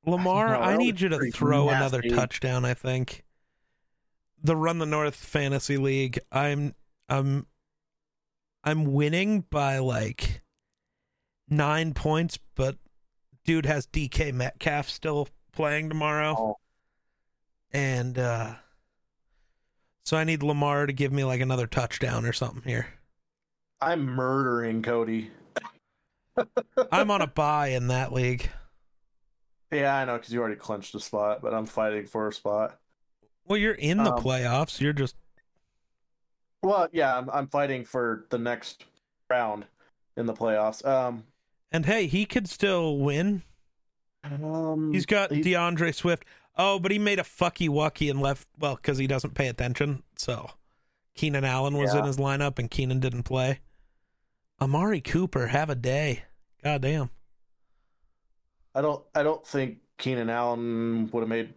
[0.05, 3.23] Lamar, know, I need you to throw another touchdown, I think.
[4.41, 6.73] The Run the North Fantasy League, I'm
[7.09, 7.45] I'm
[8.63, 10.41] I'm winning by like
[11.49, 12.77] 9 points, but
[13.43, 16.35] dude has DK Metcalf still playing tomorrow.
[16.37, 16.55] Oh.
[17.71, 18.55] And uh
[20.09, 22.87] so I need Lamar to give me like another touchdown or something here.
[23.79, 25.29] I'm murdering Cody.
[26.91, 28.49] I'm on a buy in that league.
[29.71, 32.79] Yeah, I know because you already clinched a spot, but I'm fighting for a spot.
[33.45, 34.81] Well, you're in the Um, playoffs.
[34.81, 35.15] You're just
[36.63, 38.85] Well, yeah, I'm, I'm fighting for the next
[39.29, 39.65] round
[40.17, 40.83] in the playoffs.
[40.83, 41.23] Um,
[41.71, 43.43] And hey, he could still win.
[44.23, 46.25] um He's got he- DeAndre Swift.
[46.61, 48.45] Oh, but he made a fucky wucky and left.
[48.59, 50.03] Well, because he doesn't pay attention.
[50.17, 50.51] So
[51.15, 53.61] Keenan Allen was in his lineup and Keenan didn't play.
[54.61, 56.23] Amari Cooper, have a day.
[56.61, 57.09] God damn.
[58.75, 61.53] I don't I don't think Keenan Allen would have made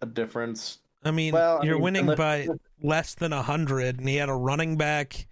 [0.00, 0.78] a difference.
[1.04, 2.48] I mean, Well, you're mean, winning unless- by
[2.82, 5.26] less than a hundred, and he had a running back,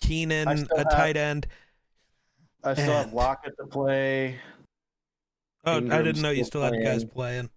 [0.00, 1.48] Keenan, a have- tight end.
[2.62, 4.38] I still have And- Lockett to play,
[5.64, 7.50] Oh, I didn't know you still still had guys playing.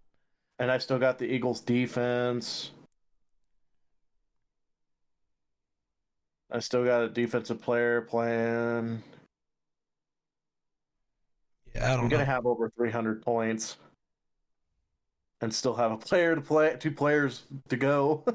[0.59, 2.71] And I still got the Eagles defense.
[6.49, 9.03] I still got a defensive player playing.
[11.75, 13.77] Yeah, I I'm don't gonna have over 300 points,
[15.41, 18.23] and still have a player to play, two players to go.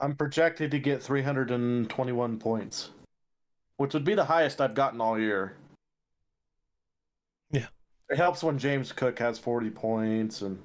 [0.00, 2.90] I'm projected to get 321 points,
[3.78, 5.56] which would be the highest I've gotten all year.
[8.10, 10.58] It helps when James Cook has 40 points and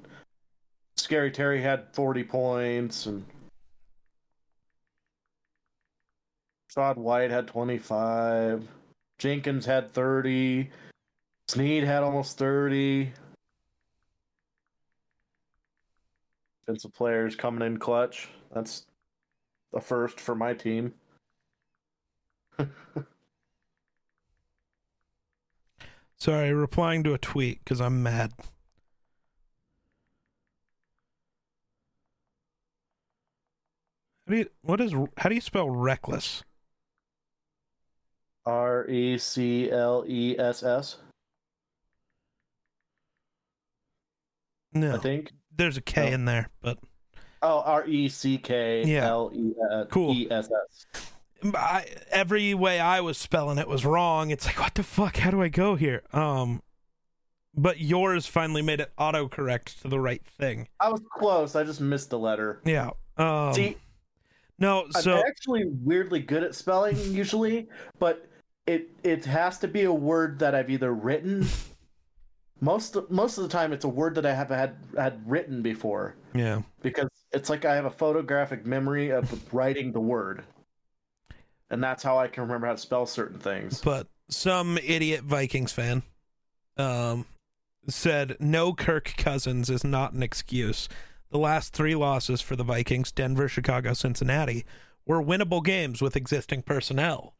[0.96, 3.24] Scary Terry had 40 points and
[6.74, 8.66] Rachaad White had 25.
[9.18, 10.70] Jenkins had 30.
[11.48, 13.12] Snead had almost 30.
[16.64, 18.28] defensive players coming in clutch.
[18.52, 18.86] That's
[19.72, 20.94] the first for my team.
[26.24, 28.32] Sorry, replying to a tweet because I'm mad.
[34.26, 36.42] How do you, what is how do you spell reckless?
[38.46, 40.96] R E C L E S S.
[44.72, 45.30] No, I think.
[45.54, 46.14] there's a K No.
[46.14, 46.78] in there, but
[47.42, 48.96] Oh, R E C K.
[48.96, 49.52] L E
[49.90, 50.14] Cool.
[50.14, 51.12] E S S.
[51.54, 54.30] I, every way I was spelling it was wrong.
[54.30, 55.18] It's like, what the fuck?
[55.18, 56.02] How do I go here?
[56.12, 56.62] Um,
[57.56, 60.68] but yours finally made it autocorrect to the right thing.
[60.80, 61.54] I was close.
[61.54, 62.60] I just missed the letter.
[62.64, 62.90] Yeah.
[63.16, 63.76] Um, See,
[64.58, 68.26] no, so I'm actually weirdly good at spelling usually, but
[68.66, 71.46] it it has to be a word that I've either written.
[72.60, 76.14] Most most of the time, it's a word that I have had had written before
[76.34, 76.62] yeah.
[76.80, 80.44] because it's like I have a photographic memory of writing the word,
[81.70, 83.80] and that's how I can remember how to spell certain things.
[83.80, 86.02] But some idiot Vikings fan
[86.76, 87.26] um,
[87.88, 90.88] said no Kirk Cousins is not an excuse.
[91.30, 94.64] The last three losses for the Vikings, Denver, Chicago, Cincinnati,
[95.06, 97.34] were winnable games with existing personnel.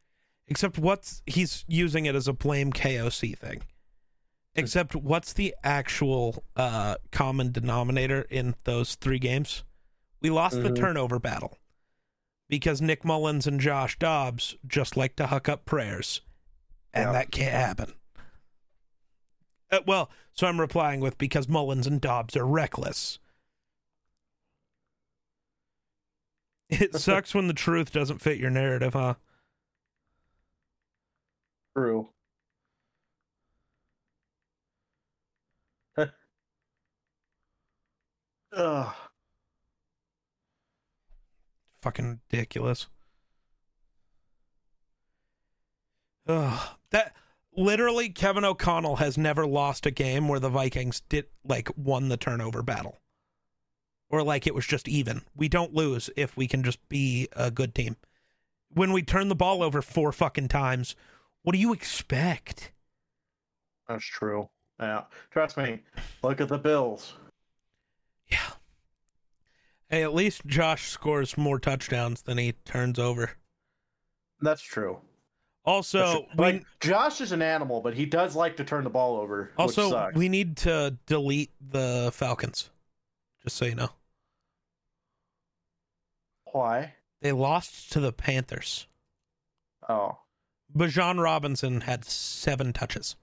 [0.47, 3.63] Except what's he's using it as a blame KOC thing.
[4.57, 9.65] Except what's the actual uh, common denominator in those three games?
[10.21, 10.77] We lost the Mhm.
[10.77, 11.59] turnover battle
[12.49, 16.21] because Nick Mullens and Josh Dobbs just like to huck up prayers,
[16.93, 17.13] and Yeah.
[17.13, 17.95] that can't happen.
[19.71, 23.19] Uh, well, so I'm replying with because Mullens and Dobbs are reckless.
[26.71, 29.15] It sucks when the truth doesn't fit your narrative, huh?
[31.77, 32.11] True.
[38.53, 39.04] Ugh.
[41.85, 42.87] Fucking ridiculous.
[46.27, 47.15] Ugh, that
[47.55, 52.17] literally Kevin O'Connell has never lost a game where the Vikings did like won the
[52.17, 52.97] turnover battle.
[54.09, 55.25] Or like it was just even.
[55.37, 57.97] We don't lose if we can just be a good team.
[58.71, 60.97] When we turn the ball over four fucking times,
[61.43, 62.73] what do you expect?
[63.87, 64.49] That's true.
[64.81, 65.03] Yeah.
[65.31, 65.81] Trust me.
[66.23, 67.13] Look at the Bills.
[68.33, 68.53] Yeah.
[69.95, 73.37] Hey, at least Josh scores more touchdowns than he turns over.
[74.41, 74.99] That's true.
[75.65, 76.27] Also, That's true.
[76.37, 79.53] we like Josh is an animal, but he does like to turn the ball over.
[79.57, 82.71] also we need to delete the Falcons.
[83.45, 83.91] Just so you know.
[86.51, 86.95] why?
[87.23, 88.89] They lost to the Panthers.
[89.89, 90.19] Oh,
[90.77, 93.15] Bijan Robinson had seven touches.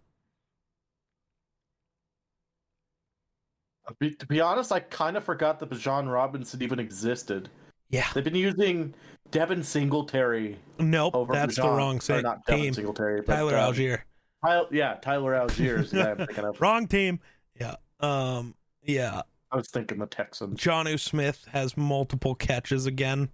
[4.00, 7.50] Be- to be honest, I kind of forgot that Bijan Robinson even existed.
[7.89, 8.08] Yeah.
[8.13, 8.94] They've been using
[9.32, 12.74] Devin Singletary Nope, over that's the wrong or sa- not Devin team.
[12.74, 14.02] Singletary, but Tyler um, Allgeier.
[14.44, 16.62] Tyler, yeah, Tyler Allgeier is the guy I'm thinking of.
[16.62, 17.20] Wrong team.
[17.60, 17.76] Yeah.
[18.00, 18.56] Um.
[18.84, 19.22] Yeah.
[19.52, 20.60] I was thinking the Texans.
[20.60, 23.30] Jonnu Smith has multiple catches again.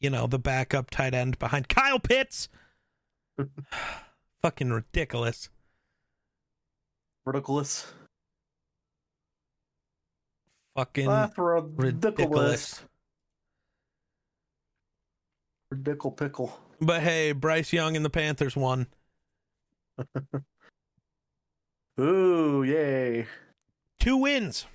[0.00, 2.48] You know, the backup tight end behind Kyle Pitts.
[4.42, 5.48] Fucking ridiculous.
[7.24, 7.92] Ridiculous.
[10.76, 12.04] Fucking ah, That's ridiculous.
[12.04, 12.82] ridiculous.
[15.74, 16.60] Ridicle pickle.
[16.80, 18.86] But hey, Bryce Young and the Panthers won.
[21.98, 23.26] Ooh, yay.
[23.98, 24.66] Two wins.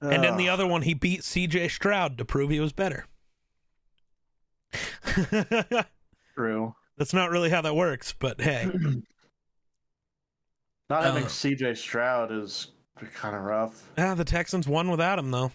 [0.00, 3.06] And in the other one, he beat CJ Stroud to prove he was better.
[6.34, 6.74] True.
[6.96, 8.70] That's not really how that works, but hey.
[10.92, 12.72] Not having Uh, CJ Stroud is
[13.14, 13.88] kind of rough.
[13.96, 15.50] Yeah, the Texans won without him, though.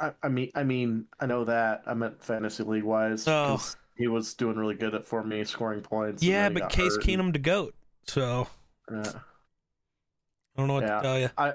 [0.00, 1.82] I, I mean, I mean, I know that.
[1.86, 3.26] I meant fantasy league wise.
[3.28, 3.60] Oh.
[3.96, 6.24] he was doing really good at for me, scoring points.
[6.24, 7.74] Yeah, but Case hurt Keenum to goat.
[8.06, 8.48] So
[8.90, 9.02] Yeah.
[9.06, 10.96] I don't know what Yeah.
[10.96, 11.30] to tell you.
[11.38, 11.52] I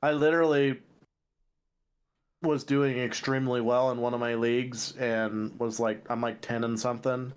[0.00, 0.80] I literally
[2.42, 6.62] was doing extremely well in one of my leagues and was like I'm like ten
[6.62, 7.32] and something,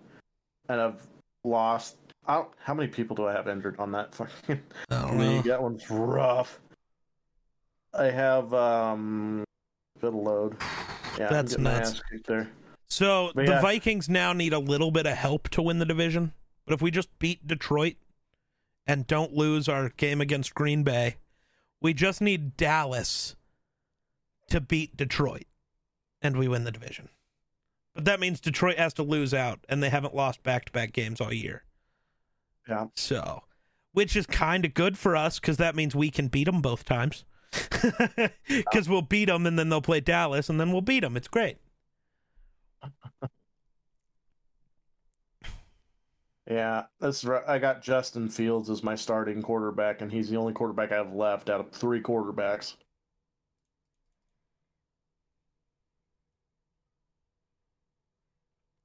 [0.70, 1.02] and I've
[1.44, 1.98] lost.
[2.28, 5.44] I don't, how many people do I have injured on that fucking I don't league?
[5.44, 6.60] That one's rough.
[7.94, 9.44] I have um,
[10.00, 10.58] bit of load.
[11.18, 12.02] Yeah, That's nuts.
[12.28, 12.50] there.
[12.88, 13.62] So But the yeah.
[13.62, 16.34] Vikings now need a little bit of help to win the division.
[16.66, 17.96] But if we just beat Detroit
[18.86, 21.16] and don't lose our game against Green Bay,
[21.82, 23.36] we just need Dallas
[24.50, 25.46] to beat Detroit
[26.22, 27.10] and we win the division.
[27.94, 30.92] But that means Detroit has to lose out and they haven't lost back to back
[30.92, 31.64] games all year.
[32.68, 32.88] Yeah.
[32.96, 33.44] So,
[33.94, 36.86] which is kind of good for us because that means we can beat them both
[36.86, 37.26] times.
[38.48, 41.16] Because we'll beat them and then they'll play Dallas and then we'll beat them.
[41.16, 41.58] It's great.
[46.50, 47.44] Yeah, that's right.
[47.48, 51.14] I got Justin Fields as my starting quarterback, and he's the only quarterback I have
[51.14, 52.76] left out of three quarterbacks.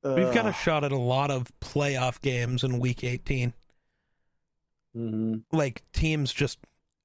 [0.03, 3.53] We've got a shot at a lot of playoff games in week 18.
[4.97, 5.45] Mhm.
[5.53, 6.59] Like teams just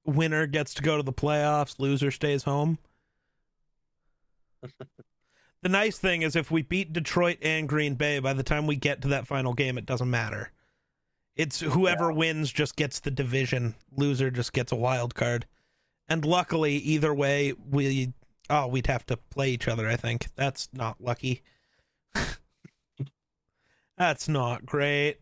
[0.05, 2.77] winner gets to go to the playoffs, loser stays home.
[5.61, 8.75] the nice thing is if we beat Detroit and Green Bay by the time we
[8.75, 10.51] get to that final game it doesn't matter.
[11.36, 15.45] It's whoever wins just gets the division, loser just gets a wild card.
[16.07, 18.13] And luckily either way we
[18.49, 20.27] oh, we'd have to play each other, I think.
[20.36, 21.43] That's not lucky.
[23.97, 25.19] That's not great.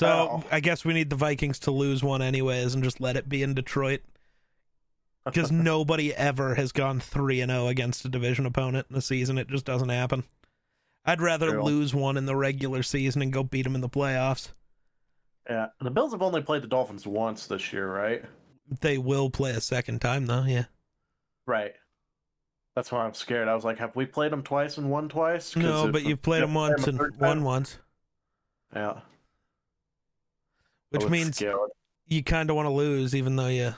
[0.00, 0.44] So.
[0.50, 3.42] I guess we need the Vikings to lose one anyways and just let it be
[3.42, 4.00] in Detroit.
[5.24, 9.36] Because nobody ever has gone three and zero against a division opponent in a season.
[9.36, 10.24] It just doesn't happen.
[11.04, 11.64] I'd rather True.
[11.64, 14.52] lose one in the regular season and go beat them in the playoffs.
[15.50, 18.24] Yeah, the Bills have only played the Dolphins once this year, right?
[18.80, 20.44] They will play a second time though.
[20.44, 20.64] Yeah.
[21.46, 21.74] Right.
[22.74, 23.48] That's why I'm scared.
[23.48, 25.56] I was like, have we played them twice and won twice?
[25.56, 27.78] No, but you've played them once and won once,
[28.74, 29.00] Yeah.
[30.90, 31.56] Which means scared.
[32.06, 33.74] you kind of want to lose even though you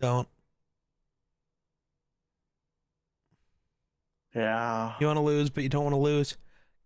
[0.00, 0.28] don't.
[4.34, 4.94] Yeah.
[5.00, 6.36] You want to lose, but you don't want to lose.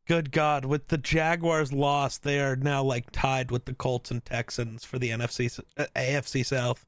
[0.07, 4.25] Good God, with the Jaguars loss, they are now like tied with the Colts and
[4.25, 6.87] Texans for the NFC uh, AFC South.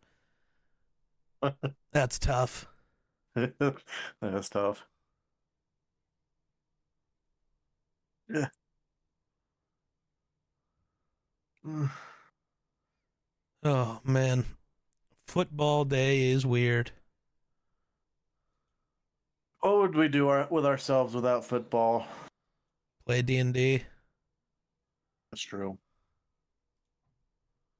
[1.92, 2.66] That's tough.
[4.20, 4.86] That's tough.
[8.28, 8.36] Yeah.
[8.46, 8.50] Mm.
[13.66, 14.44] Oh man,
[15.26, 16.90] football day is weird.
[19.60, 22.06] What would we do our, with ourselves without football?
[23.06, 23.84] Play D and D.
[25.30, 25.78] That's true.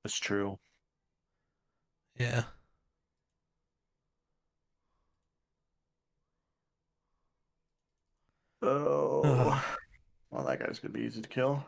[0.03, 0.59] That's true.
[2.19, 2.45] Yeah.
[8.63, 9.21] Oh.
[9.23, 9.63] Ugh.
[10.31, 11.67] Well, that guy's gonna be easy to kill.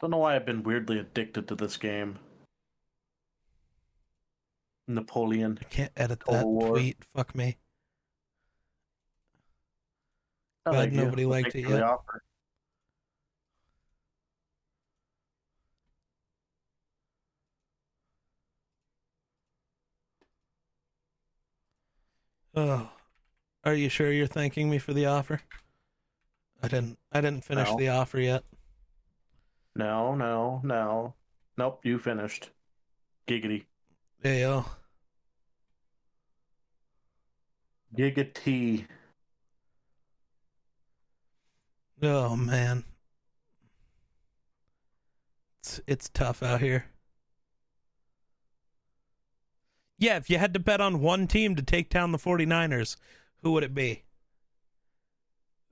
[0.00, 2.18] Don't know why I've been weirdly addicted to this game.
[4.88, 5.58] Napoleon.
[5.60, 6.68] I can't edit Cold that War.
[6.70, 6.96] tweet.
[7.14, 7.56] Fuck me.
[10.66, 10.96] I Glad like you.
[11.04, 11.82] nobody liked it yet.
[11.82, 12.22] offer.
[22.54, 22.90] Oh,
[23.64, 25.40] are you sure you're thanking me for the offer?
[26.62, 26.98] I didn't.
[27.12, 27.76] I didn't finish No.
[27.76, 28.44] the offer yet.
[29.76, 31.14] No, no, no.
[31.58, 32.48] Nope, you finished.
[33.28, 33.66] Giggity.
[34.24, 34.62] Yeah.
[37.94, 38.86] Giggity.
[42.02, 42.84] Oh man.
[45.60, 46.86] It's it's tough out here.
[49.98, 52.96] Yeah, if you had to bet on one team to take down the 49ers,
[53.42, 54.04] who would it be?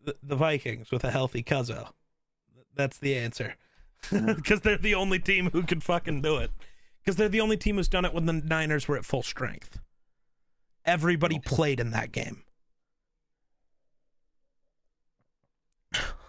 [0.02, 1.90] The, the Vikings with a healthy Cuzzo.
[2.74, 3.56] That's the answer.
[4.36, 6.50] Because they're the only team who can fucking do it.
[7.02, 9.78] Because they're the only team who's done it when the Niners were at full strength.
[10.84, 11.48] Everybody oh.
[11.48, 12.42] played in that game.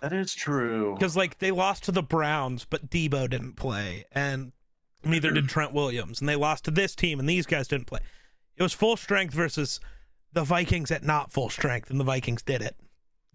[0.02, 0.94] That is true.
[0.94, 4.52] Because like they lost to the Browns, but Deebo didn't play, and
[5.04, 8.02] neither did Trent Williams, and they lost to this team, and these guys didn't play.
[8.56, 9.80] It was full strength versus
[10.34, 12.76] the Vikings at not full strength, and the Vikings did it.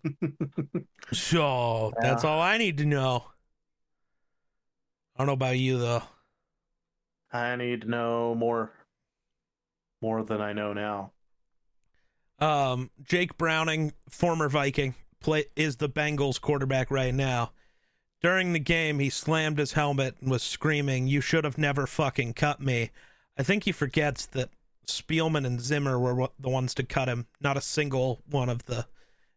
[1.13, 3.25] So that's all I need to know.
[5.21, 6.03] I don't know about you though.
[7.31, 8.73] I need to know more.
[10.01, 11.13] More than I know now.
[12.39, 17.53] Um, Jake Browning, former Viking, play is the Bengals quarterback right now.
[18.23, 22.33] During the game, he slammed his helmet and was screaming, "You should have never fucking
[22.33, 22.91] cut me."
[23.37, 24.49] I think he forgets that
[24.87, 27.27] Spielman and Zimmer were the ones to cut him.
[27.43, 28.87] Not a single one of the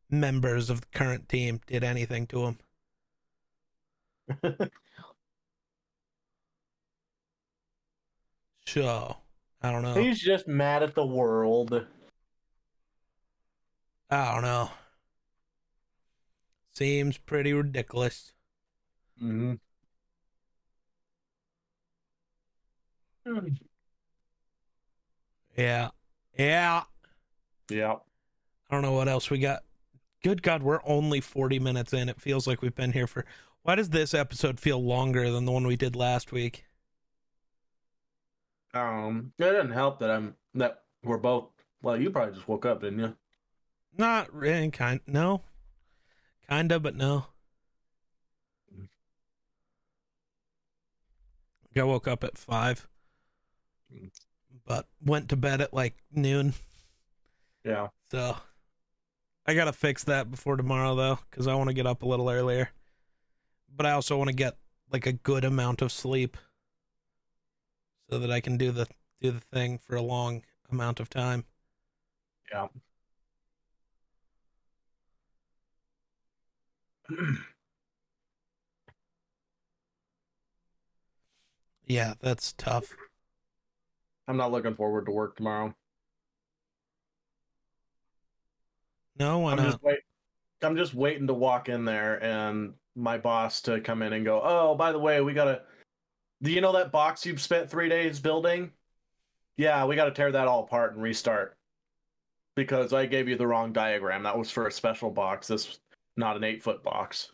[0.09, 2.55] members of the current team did anything to
[4.29, 4.69] him.
[8.73, 9.15] So,
[9.61, 9.93] I don't know.
[9.93, 11.85] He's just mad at the world.
[14.09, 14.71] I don't know.
[16.73, 18.33] Seems pretty ridiculous.
[19.21, 19.53] Mm-hmm.
[25.55, 25.89] Yeah.
[26.35, 26.83] Yeah.
[27.69, 27.93] Yeah.
[27.93, 29.61] I don't know what else we got.
[30.23, 32.09] Good God, we're only 40 minutes in.
[32.09, 33.23] It feels like we've been here for
[33.61, 36.65] Why does this episode feel longer than the one we did last week?
[38.73, 41.49] Um, it didn't help that I'm that we're both.
[41.81, 43.15] Well, you probably just woke up, didn't you?
[43.97, 44.71] Not really.
[44.71, 45.01] Kind.
[45.05, 45.41] No.
[46.49, 47.25] Kinda, but no.
[51.75, 52.87] I woke up at five,
[54.65, 56.53] but went to bed at like noon.
[57.65, 57.87] Yeah.
[58.11, 58.37] So
[59.47, 62.29] I gotta fix that before tomorrow though, because I want to get up a little
[62.29, 62.69] earlier.
[63.75, 64.57] But I also want to get
[64.91, 66.37] like a good amount of sleep,
[68.13, 68.85] so that I can do the
[69.21, 71.45] do the thing for a long amount of time.
[72.51, 72.67] Yeah.
[81.85, 82.95] Yeah, that's tough.
[84.29, 85.75] I'm not looking forward to work tomorrow.
[89.19, 89.65] No, why I'm not?
[89.65, 89.99] just wait.
[90.61, 94.39] I'm just waiting to walk in there and my boss to come in and go.
[94.41, 95.63] Oh, by the way, we gotta.
[96.43, 98.71] Do you know that box you've spent three days building?
[99.55, 101.57] Yeah, we gotta tear that all apart and restart.
[102.55, 104.23] Because I gave you the wrong diagram.
[104.23, 105.47] That was for a special box.
[105.47, 105.79] This
[106.17, 107.31] not an eight foot box.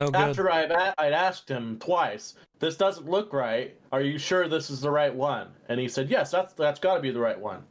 [0.00, 0.10] Oh.
[0.14, 3.76] After I've a- I'd asked him twice, this doesn't look right.
[3.90, 5.48] Are you sure this is the right one?
[5.68, 7.64] And he said, yes, that's that's got to be the right one.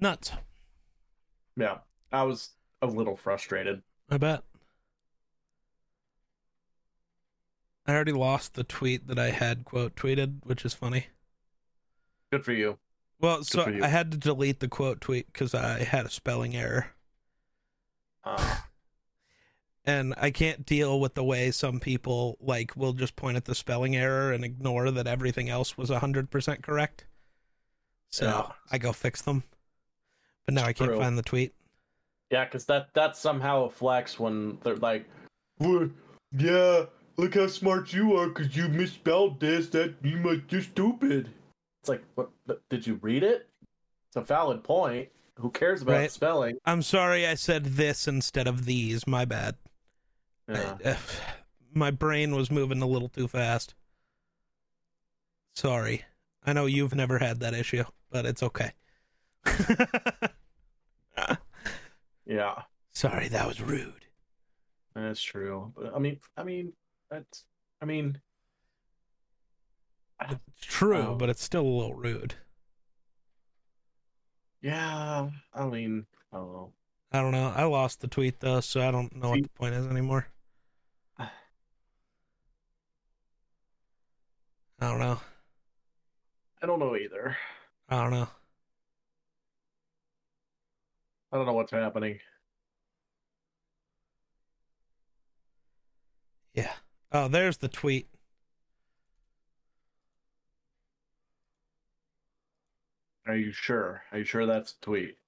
[0.00, 0.32] Nuts.
[1.56, 1.78] Yeah,
[2.12, 2.50] I was
[2.82, 3.82] a little frustrated.
[4.10, 4.42] I bet.
[7.86, 11.06] I already lost the tweet that I had quote tweeted, which is funny.
[12.32, 12.78] Good for you.
[13.20, 13.82] Well, so you.
[13.82, 16.88] I had to delete the quote tweet because I had a spelling error.
[18.24, 18.56] Uh,
[19.84, 23.54] and I can't deal with the way some people like will just point at the
[23.54, 27.06] spelling error and ignore that everything else was 100% correct.
[28.10, 28.52] So Yeah.
[28.72, 29.44] I go fix them.
[30.44, 30.98] But now I can't True.
[30.98, 31.54] find the tweet.
[32.30, 35.06] yeah, because that that's somehow a flex when they're like,
[35.60, 39.68] yeah, look how smart you are because you misspelled this.
[39.70, 41.30] That you must you're stupid.
[41.80, 42.30] It's like, what?
[42.70, 43.48] Did you read it?
[44.08, 45.08] It's a valid point.
[45.38, 46.10] Who cares about Right.
[46.10, 46.58] spelling?
[46.64, 49.06] I'm sorry I said this instead of these.
[49.06, 49.56] My bad.
[50.48, 50.76] Yeah.
[50.84, 50.96] Uh, I-
[51.74, 53.74] my brain was moving a little too fast.
[55.54, 56.04] Sorry.
[56.44, 58.72] I know you've never had that issue, but it's okay.
[62.26, 62.62] yeah,
[62.92, 64.06] Sorry, that was rude.
[64.94, 65.72] that's true.
[65.76, 66.72] But I mean, I mean,
[67.10, 67.44] that's,
[67.80, 68.20] I mean,
[70.28, 71.14] It's true, Oh.
[71.14, 72.34] but it's still a little rude.
[74.62, 75.30] yeah.
[75.54, 76.72] I mean, I don't know.
[77.12, 77.52] I don't know.
[77.54, 80.28] I lost the tweet though, so I don't know what the point is anymore.
[81.18, 81.28] I
[84.80, 85.20] don't know.
[86.62, 87.36] I don't know either.
[87.88, 88.28] I don't know.
[91.32, 92.18] I don't know what's happening.
[96.54, 96.72] Yeah.
[97.12, 98.08] Oh, there's the tweet.
[103.26, 104.04] Are you sure?
[104.10, 105.18] Are you sure that's the tweet?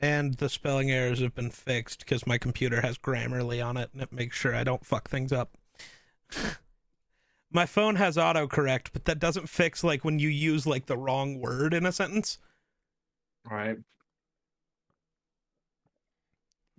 [0.00, 4.00] And the spelling errors have been fixed because my computer has Grammarly on it and
[4.02, 5.56] it makes sure I don't fuck things up.
[7.52, 11.40] my phone has autocorrect, but that doesn't fix like when you use like the wrong
[11.40, 12.38] word in a sentence.
[13.50, 13.76] All right.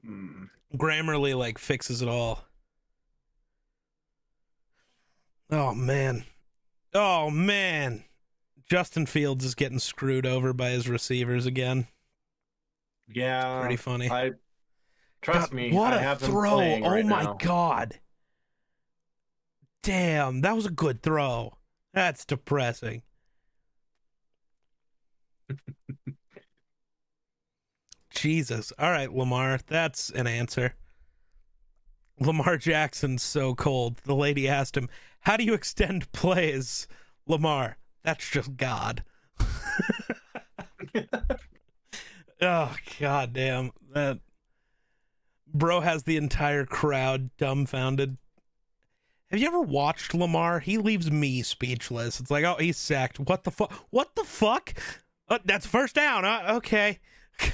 [0.06, 0.46] Hmm.
[0.76, 2.46] Grammarly like fixes it all.
[5.50, 6.26] Oh man.
[6.94, 8.04] Oh man.
[8.70, 11.88] Justin Fields is getting screwed over by his receivers again.
[13.08, 13.62] Yeah.
[13.62, 14.10] Pretty funny.
[14.10, 14.32] I
[15.22, 15.72] trust God, me.
[15.72, 16.60] What I a have throw.
[16.60, 17.38] Oh right my now.
[17.40, 18.00] god.
[19.88, 21.60] Damn, that was a good throw.
[21.94, 23.04] That's depressing.
[28.10, 28.74] Jesus.
[28.78, 30.76] All right, Lamar, that's an answer.
[32.20, 34.02] Lamar Jackson's so cold.
[34.04, 34.90] The lady asked him,
[35.22, 36.90] How do you extend plays,
[37.26, 37.78] Lamar?
[38.04, 39.06] That's just God.
[42.42, 43.72] oh, god damn.
[43.94, 44.20] That
[45.48, 48.18] bro has the entire crowd dumbfounded.
[49.30, 50.60] Have you ever watched Lamar?
[50.60, 52.20] He leaves me speechless.
[52.20, 53.20] It's like, oh, he's sacked.
[53.20, 53.72] What the fuck?
[53.90, 54.74] What the fuck?
[55.28, 56.24] Uh, that's first down.
[56.24, 57.00] Uh, okay.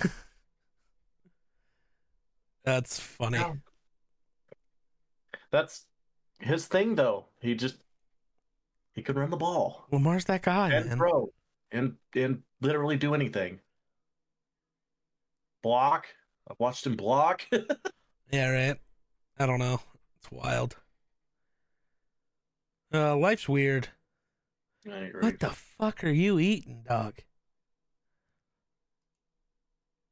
[2.63, 3.39] that's funny.
[3.39, 3.53] Yeah.
[5.49, 5.85] That's
[6.39, 7.25] his thing, though.
[7.39, 7.77] He just
[8.93, 10.97] he could run the ball Lamar's that guy, and man.
[10.97, 11.33] throw
[11.71, 13.59] and and literally do anything.
[15.63, 16.05] Block.
[16.49, 17.47] I've watched him block.
[18.31, 18.77] Yeah, right.
[19.37, 19.79] I don't know.
[20.17, 20.75] It's wild.
[22.93, 23.89] Uh, life's weird.
[25.21, 27.15] What the fuck are you eating, dog?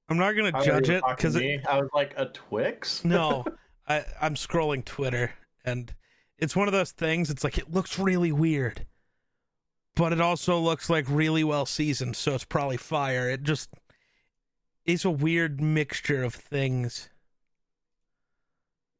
[0.09, 1.65] I'm not gonna thought judge it because it.
[1.67, 3.05] I was like a Twix.
[3.05, 3.45] no,
[3.87, 5.93] I I'm scrolling Twitter and
[6.37, 7.29] it's one of those things.
[7.29, 8.85] It's like it looks really weird,
[9.95, 13.29] but it also looks like really well seasoned, so it's probably fire.
[13.29, 13.69] It just
[14.85, 17.09] is a weird mixture of things.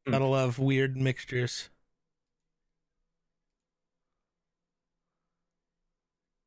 [0.06, 0.12] Hmm.
[0.12, 1.68] Gotta love weird mixtures.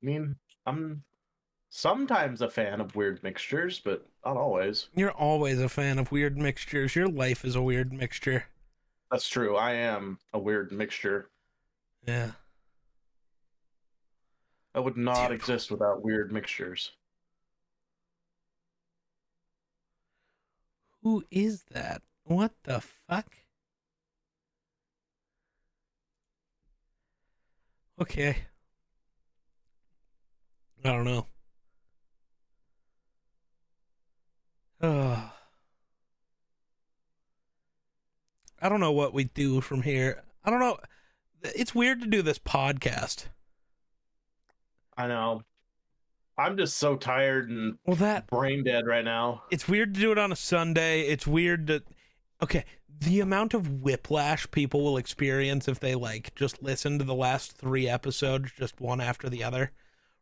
[0.05, 0.35] I mean,
[0.67, 1.03] I'm
[1.69, 4.89] sometimes a fan of weird mixtures, but not always.
[4.93, 6.95] You're always a fan of weird mixtures.
[6.95, 8.45] Your life is a weird mixture.
[9.09, 9.55] That's true.
[9.55, 11.31] I am a weird mixture.
[12.07, 12.31] Yeah.
[14.75, 15.39] I would not Dude.
[15.39, 16.91] exist without weird mixtures.
[21.01, 22.03] Who is that?
[22.25, 23.37] What the fuck?
[27.99, 28.37] Okay.
[30.85, 31.25] I don't know.
[34.81, 35.31] Oh.
[38.61, 40.23] I don't know what we do from here.
[40.43, 40.77] I don't know.
[41.43, 43.25] It's weird to do this podcast.
[44.97, 45.41] I know.
[46.37, 49.43] I'm just so tired and Well, that brain dead right now.
[49.51, 51.01] it's weird to do it on a Sunday.
[51.01, 51.83] It's weird to
[52.41, 57.13] Okay, the amount of whiplash people will experience if they like just listen to the
[57.15, 59.71] last 3 episodes just one after the other.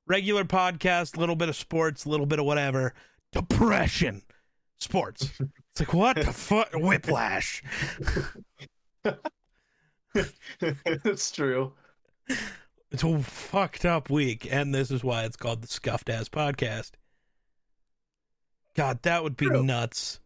[0.06, 2.94] Regular podcast, a little bit of sports, a little bit of whatever.
[3.32, 4.24] Depression.
[4.80, 5.32] Sports.
[5.40, 7.64] It's like what the fuck whiplash.
[10.14, 11.74] it's true.
[12.92, 16.92] It's a fucked up week and this is why it's called the Scuffed Ass Podcast.
[18.76, 19.64] God, that would be True.
[19.64, 20.20] nuts.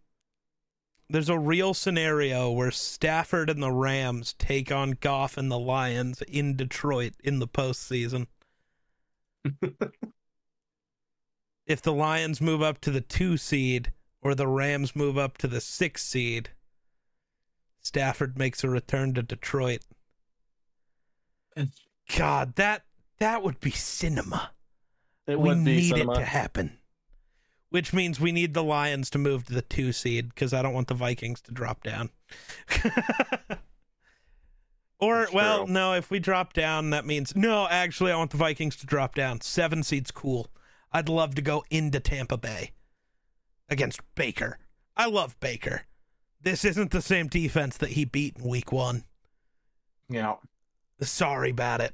[1.10, 6.22] There's a real scenario where Stafford and the Rams take on Goff and the Lions
[6.24, 8.28] in Detroit in the postseason.
[11.66, 13.92] if the Lions move up to the two seed
[14.22, 16.50] or the Rams move up to the six seed,
[17.82, 19.82] Stafford makes a return to Detroit.
[22.16, 22.84] God, that
[23.20, 24.52] that would be cinema
[25.26, 26.14] It we would be need cinema.
[26.14, 26.78] it to happen.
[27.70, 30.74] Which means we need the Lions to move to the two seed because I don't
[30.74, 32.12] want the Vikings to drop down.
[35.00, 35.74] or, That's well, true.
[35.74, 39.16] no, if we drop down, that means no, actually, I want the Vikings to drop
[39.16, 39.42] down.
[39.42, 40.48] Seven seed's cool.
[40.92, 42.72] I'd love to go into Tampa Bay
[43.70, 44.58] against Baker.
[44.96, 45.84] I love Baker.
[46.42, 49.04] This isn't the same defense that he beat in week one.
[50.10, 50.36] Yeah.
[51.02, 51.94] Sorry about it.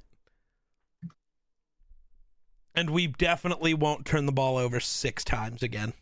[2.76, 5.94] And we definitely won't turn the ball over six times again.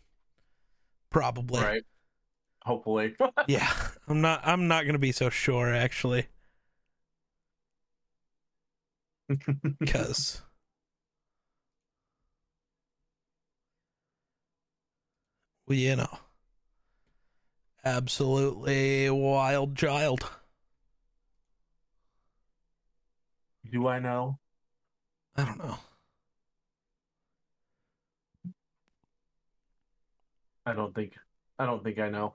[1.10, 1.62] Probably.
[1.62, 1.82] Right.
[2.62, 3.14] Hopefully.
[3.48, 3.70] Yeah.
[4.06, 6.26] I'm not I'm not gonna be so sure actually.
[9.86, 10.42] Cause
[15.66, 16.18] well, you know.
[17.84, 20.30] Absolutely wild child.
[23.70, 24.38] Do I know?
[25.36, 25.78] I don't know.
[30.66, 31.14] I don't think.
[31.58, 32.34] I don't think I know.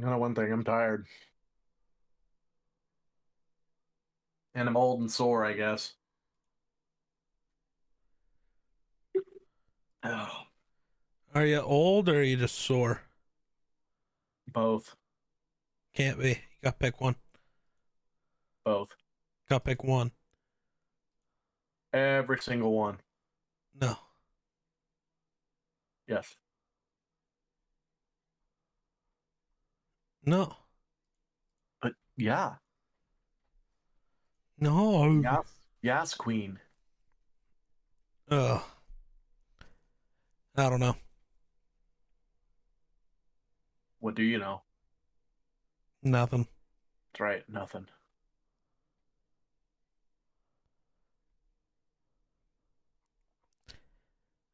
[0.00, 1.06] Know one thing, I'm tired.
[4.54, 5.94] And I'm old and sore, I guess.
[10.04, 10.42] Oh,
[11.34, 13.02] Are you old or are you just sore?
[14.52, 14.96] both.
[15.94, 16.28] Can't be.
[16.30, 17.16] You gotta pick one.
[18.64, 18.94] Both.
[19.48, 20.12] Gotta pick one.
[21.92, 22.98] Every single one.
[23.78, 23.96] No.
[26.06, 26.34] Yes.
[30.28, 30.54] No.
[31.80, 32.56] But yeah.
[34.58, 35.22] No.
[35.22, 35.54] Yes.
[35.80, 36.58] Yes, Queen.
[38.30, 38.60] Ugh.
[40.54, 40.96] I don't know.
[44.00, 44.60] What do you know?
[46.02, 46.46] Nothing.
[47.14, 47.86] That's right, nothing.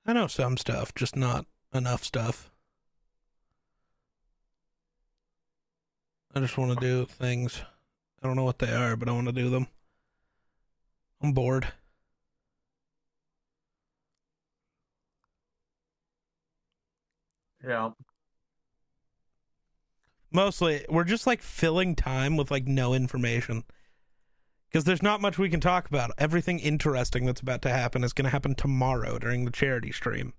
[0.07, 2.54] I know some stuff, just not enough stuff.
[6.37, 7.63] I just want to do things.
[8.21, 9.69] I don't know what they are, but I want to do them.
[11.23, 11.69] I'm bored.
[17.65, 17.91] Yeah.
[20.33, 23.63] Mostly, we're just like filling time with like no information.
[24.69, 26.11] Because there's not much we can talk about.
[26.19, 30.33] Everything interesting that's about to happen is going to happen tomorrow during the charity stream.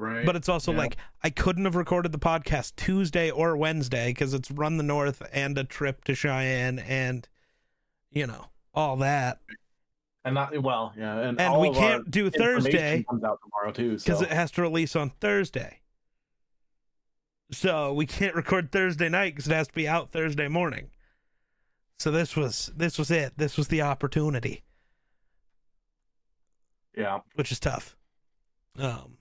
[0.00, 0.24] Right.
[0.24, 0.78] but it's also Yeah.
[0.78, 5.22] like I couldn't have recorded the podcast Tuesday or Wednesday because it's Run the North
[5.32, 7.28] and a trip to Cheyenne and
[8.10, 9.40] you know all that
[10.24, 13.96] and not well, yeah, and, and we can't do Thursday comes out tomorrow too.
[13.98, 14.24] because So.
[14.24, 15.78] it has to release on Thursday.
[17.52, 20.90] So we can't record Thursday night because it has to be out Thursday morning.
[21.98, 23.34] So this was this was it.
[23.36, 24.62] This was the opportunity,
[26.96, 27.96] yeah, which is tough.
[28.78, 29.18] Um,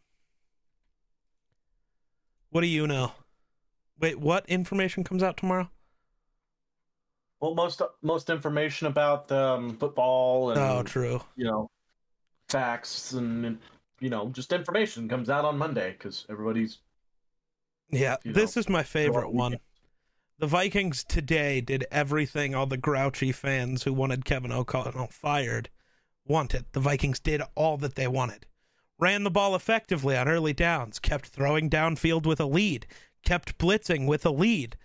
[2.51, 3.13] what do you know?
[3.99, 5.69] Wait, what information comes out tomorrow?
[7.39, 11.21] well, most most information about um, football and Oh, true.
[11.35, 11.69] you know
[12.49, 13.59] facts and
[14.01, 16.79] you know just information comes out on Monday because everybody's
[17.89, 19.59] Yeah, this know, is my favorite one.
[20.39, 25.69] The Vikings today did everything all the grouchy fans who wanted Kevin O'Connell fired
[26.25, 26.65] wanted.
[26.73, 28.47] The Vikings did all that they wanted.
[28.99, 32.85] Ran the ball effectively on early downs, kept throwing downfield with a lead,
[33.23, 34.75] kept blitzing with a lead.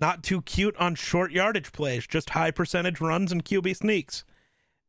[0.00, 4.24] Not too cute on short yardage plays, just high percentage runs and QB sneaks.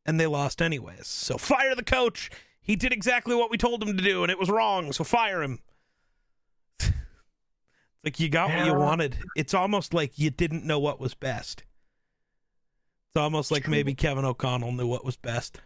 [0.04, 1.06] And they lost anyways.
[1.06, 2.28] So fire the coach.
[2.60, 5.42] He did exactly what we told him to do, and it was wrong, so fire
[5.42, 5.60] him.
[8.04, 9.16] like you got what you wanted.
[9.36, 11.62] It's almost like you didn't know what was best.
[13.10, 15.60] It's almost like maybe Kevin O'Connell knew what was best.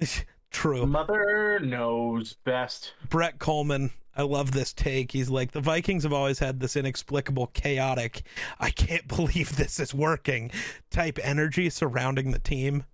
[0.50, 0.86] True.
[0.86, 2.94] mother knows best.
[3.08, 5.12] Brett Coleman, I love this take.
[5.12, 8.22] He's like, the Vikings have always had this inexplicable, chaotic,
[8.58, 10.50] I can't believe this is working
[10.90, 12.84] type energy surrounding the team.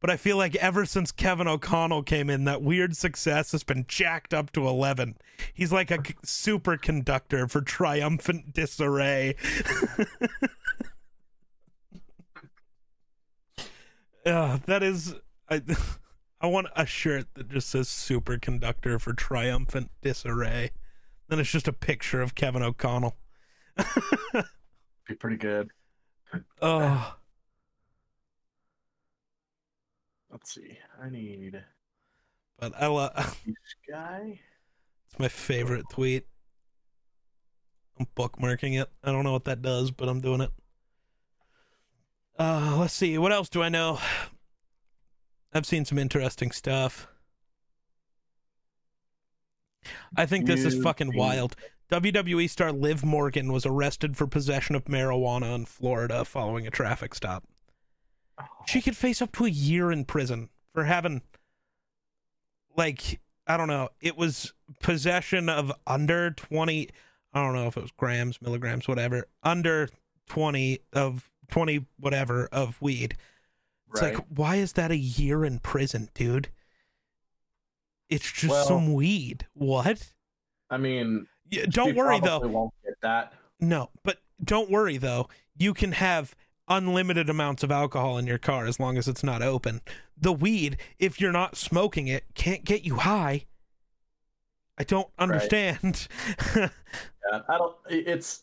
[0.00, 3.84] But I feel like ever since Kevin O'Connell came in, that weird success has been
[3.86, 5.16] jacked up to 11.
[5.54, 9.36] He's like a superconductor for triumphant disarray.
[14.26, 15.14] uh, that is.
[15.48, 15.62] I,
[16.42, 20.72] I want a shirt that just says superconductor for triumphant disarray.
[21.28, 23.16] Then it's just a picture of Kevin O'Connell.
[25.08, 25.70] Be pretty good.
[26.60, 27.14] Oh,
[30.32, 30.78] Let's see.
[31.00, 31.62] I need
[32.58, 33.12] but I love.
[33.46, 33.56] this
[33.88, 34.40] guy.
[35.06, 36.26] It's my favorite tweet.
[37.98, 38.88] I'm bookmarking it.
[39.04, 40.50] I don't know what that does, but I'm doing it.
[42.38, 43.18] Uh, let's see.
[43.18, 43.98] What else do I know?
[45.52, 47.08] I've seen some interesting stuff.
[50.16, 51.56] I think this is fucking wild.
[51.90, 57.14] WWE star Liv Morgan was arrested for possession of marijuana in Florida following a traffic
[57.14, 57.44] stop.
[58.66, 61.20] She could face up to a year in prison for having,
[62.76, 66.88] like, I don't know, it was possession of under 20,
[67.34, 69.88] I don't know if it was grams, milligrams, whatever, under
[70.28, 73.16] 20 of 20 whatever of weed.
[73.92, 74.14] It's Right.
[74.14, 76.48] like, why is that a year in prison, dude?
[78.08, 79.46] It's just Well- some weed.
[79.54, 80.12] What?
[80.70, 82.40] I mean, Yeah, don't worry, though.
[82.40, 83.34] Won't get that.
[83.60, 85.28] No, but don't worry though.
[85.54, 86.34] You can have
[86.68, 89.82] unlimited amounts of alcohol in your car as long as it's not open.
[90.16, 93.46] The weed, if you're not smoking it, can't get you high.
[94.78, 96.08] I don't understand.
[97.30, 97.76] Yeah, I don't.
[97.88, 98.42] It's.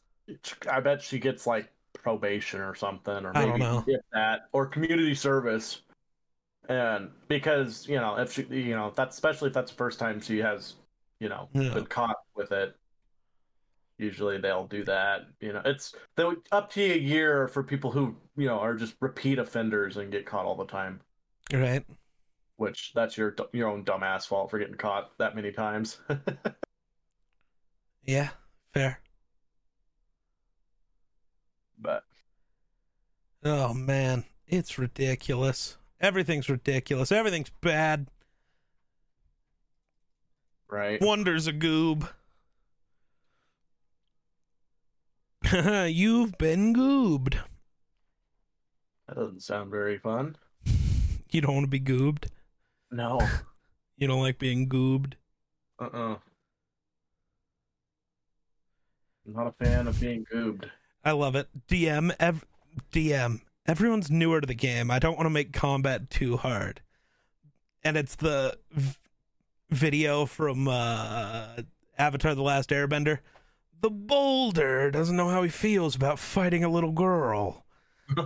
[0.72, 1.70] I bet she gets like
[2.02, 5.82] probation or something, or maybe if that, or community service.
[6.68, 10.22] And because you know, if she, you know, that's especially if that's the first time
[10.22, 10.76] she has,
[11.20, 11.74] you know, Yeah.
[11.74, 12.76] been caught with it.
[13.97, 15.28] Usually they'll do that.
[15.41, 18.95] You know, it's they, up to a year for people who you know are just
[19.02, 21.02] repeat offenders and get caught all the time.
[21.52, 21.84] right?
[22.56, 26.00] Which that's your your own dumbass fault for getting caught that many times.
[28.04, 28.30] Yeah,
[28.74, 29.02] fair.
[31.80, 32.03] But
[33.43, 35.77] Oh man, it's ridiculous.
[36.01, 37.11] Everything's ridiculous.
[37.11, 38.07] Everything's bad.
[40.69, 41.01] right.
[41.01, 42.09] Wonder's a goob.
[45.89, 47.38] You've been goobed.
[49.07, 50.36] That doesn't sound very fun.
[51.32, 52.27] You don't want to be goobed.
[52.91, 53.19] No.
[53.97, 55.15] You don't like being goobed.
[55.77, 56.15] Uh-uh.
[59.27, 60.71] I'm not a fan of being goobed.
[61.10, 61.47] I love it.
[61.68, 62.45] DM ev-
[62.91, 63.41] DM.
[63.66, 64.91] Everyone's newer to the game.
[64.91, 66.82] I don't want to make combat too hard.
[67.84, 68.95] And it's the v-
[69.72, 71.64] video from uh,
[71.97, 73.22] Avatar: The Last Airbender.
[73.82, 77.66] The boulder doesn't know how he feels about fighting a little girl.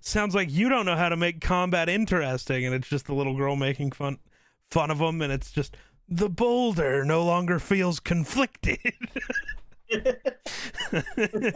[0.00, 3.36] Sounds like you don't know how to make combat interesting, and it's just the little
[3.36, 4.18] girl making fun
[4.70, 5.76] fun of him, and it's just
[6.08, 8.78] the boulder no longer feels conflicted.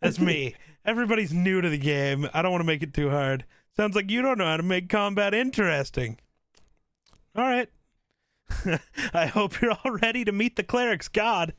[0.00, 0.54] That's me.
[0.84, 2.28] Everybody's new to the game.
[2.32, 3.44] I don't want to make it too hard.
[3.76, 6.18] Sounds like you don't know how to make combat interesting.
[7.34, 7.68] All right.
[9.14, 11.52] I hope you're all ready to meet the cleric's god.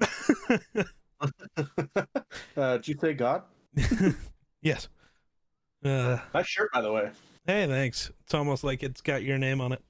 [2.56, 3.42] Uh, did you say God?
[4.62, 4.88] yes.
[5.84, 7.10] Uh, Nice shirt, by the way.
[7.44, 8.12] hey, thanks.
[8.22, 9.82] It's almost like it's got your name on it.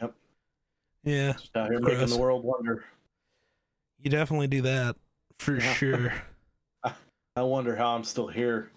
[0.00, 0.14] Yep.
[1.02, 2.84] Yeah, Just out here making the world wonder.
[4.00, 4.94] you definitely do that
[5.38, 5.74] for Yeah.
[5.74, 6.14] sure.
[7.36, 8.70] I wonder how I'm still here.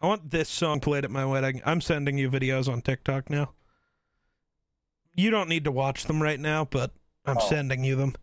[0.00, 1.62] I want this song played at my wedding.
[1.64, 3.52] I'm sending you videos on TikTok now.
[5.14, 6.92] You don't need to watch them right now, but
[7.24, 7.48] I'm Oh.
[7.48, 8.14] sending you them.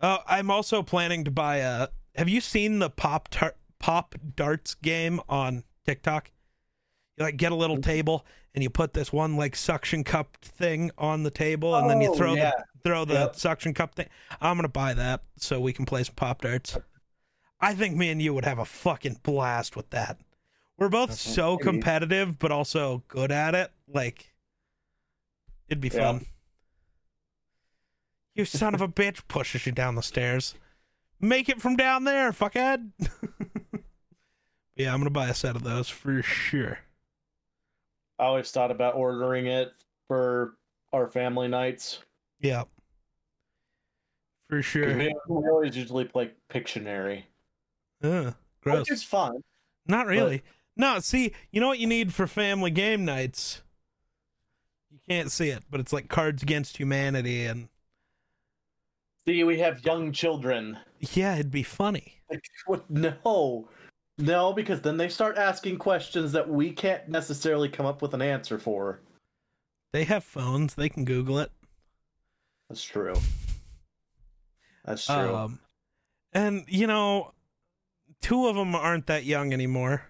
[0.00, 1.88] Uh, I'm also planning to buy a.
[2.16, 6.30] Have you seen the pop tar- pop darts game on TikTok?
[7.16, 8.24] You like get a little table
[8.54, 12.10] and you put this one like suction cup thing on the table, and then you
[12.10, 12.52] Oh, throw yeah.
[12.56, 13.36] the throw the Yep.
[13.36, 14.08] suction cup thing.
[14.40, 16.76] I'm gonna buy that so we can play some pop darts.
[17.60, 20.20] I think me and you would have a fucking blast with that.
[20.76, 23.72] We're both Mhm, so competitive, but also good at it.
[23.88, 24.34] Like,
[25.68, 26.00] it'd be Yeah.
[26.12, 26.26] fun.
[28.34, 30.54] You son of a bitch pushes you down the stairs.
[31.20, 32.90] Make it from down there, fuckhead.
[34.76, 36.80] yeah, I'm gonna buy a set of those for sure.
[38.18, 39.72] I always thought about ordering it
[40.08, 40.54] for
[40.92, 42.00] our family nights.
[42.40, 42.64] Yeah,
[44.48, 44.96] For sure.
[44.96, 47.24] We, we always usually play Pictionary,
[48.02, 48.80] Uh, gross.
[48.80, 49.42] which is fun.
[49.86, 50.42] Not really.
[50.76, 53.62] No, see, you know what you need for family game nights?
[54.90, 57.68] You can't see it, but it's like Cards Against Humanity, and
[59.26, 60.78] See, we have young children.
[61.14, 62.14] yeah, it'd be funny.
[62.30, 62.84] Like.
[62.88, 63.68] No,
[64.18, 68.22] no, because then they start asking questions that we can't necessarily come up with an
[68.22, 69.00] answer for.
[69.92, 71.50] They have phones; they can Google it.
[72.68, 73.14] That's true.
[74.84, 75.34] That's true.
[75.34, 75.60] Um,
[76.32, 77.32] and you know,
[78.20, 80.02] two of them aren't that young anymore.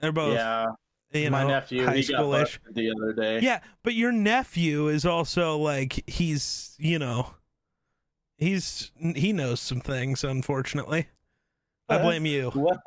[0.00, 0.66] They're both, yeah,
[1.12, 2.58] you my know, nephew high he got schoolish.
[2.72, 3.40] the other day.
[3.40, 7.34] Yeah, but your nephew is also like he's, you know,
[8.36, 10.22] he's he knows some things.
[10.24, 11.08] Unfortunately,
[11.88, 12.50] I blame you.
[12.54, 12.80] Well,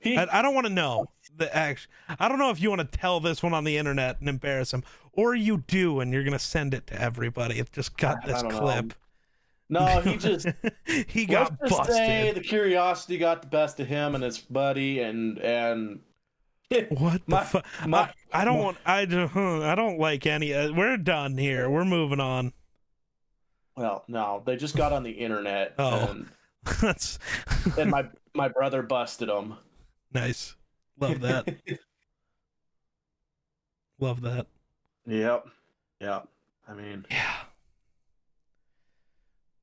[0.00, 1.88] he, I, I don't want to know the act.
[2.18, 4.72] I don't know if you want to tell this one on the internet and embarrass
[4.72, 7.58] him, or you do and you're gonna send it to everybody.
[7.58, 8.60] It just got this don't know.
[8.60, 8.94] clip.
[9.68, 10.46] no, he just
[11.08, 12.34] he got just say busted.
[12.36, 16.00] the curiosity got the best of him and his buddy, and and
[16.90, 17.66] What the my- fuck?
[17.82, 18.78] I, I don't my- want.
[18.86, 19.36] I don't.
[19.62, 20.54] I don't like any.
[20.54, 21.68] Uh, we're done here.
[21.68, 22.52] We're moving on.
[23.76, 25.74] well, no, they just got on the internet.
[25.78, 26.06] Oh.
[26.10, 26.28] and,
[26.80, 27.18] That's
[27.78, 29.54] and my my brother busted him.
[30.12, 30.54] nice.
[31.00, 31.56] Love that.
[34.00, 34.46] Love that.
[35.06, 35.46] yep,
[36.00, 36.28] yep.
[36.68, 37.34] I mean, Yeah.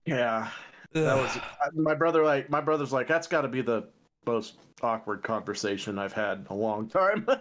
[0.06, 0.50] yeah,
[0.94, 1.38] that was
[1.74, 2.24] my brother.
[2.24, 3.88] Like my brother's like that's got to be the
[4.26, 7.28] most awkward conversation I've had in a long time.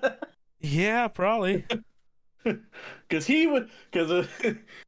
[0.61, 1.63] Yeah, probably.
[2.43, 4.27] Because he would, because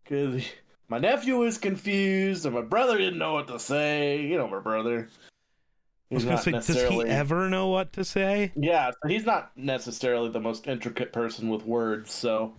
[0.04, 0.46] because uh,
[0.88, 4.22] my nephew was confused and my brother didn't know what to say.
[4.22, 5.08] You know, my brother.
[6.10, 8.52] I was He's gonna not say, does he ever know what to say?
[8.54, 12.12] Yeah, so he's not necessarily the most intricate person with words.
[12.12, 12.54] So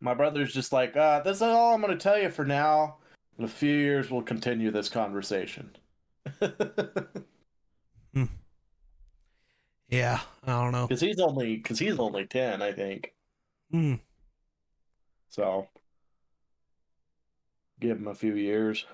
[0.00, 2.96] my brother's just like, uh, "This is all I'm going to tell you for now.
[3.38, 5.76] In a few years, we'll continue this conversation."
[9.88, 10.86] Yeah, I don't know.
[10.86, 13.12] Because he's only because he's only ten, I think.
[13.70, 13.94] Hmm.
[15.28, 15.68] So
[17.80, 18.84] give him a few years.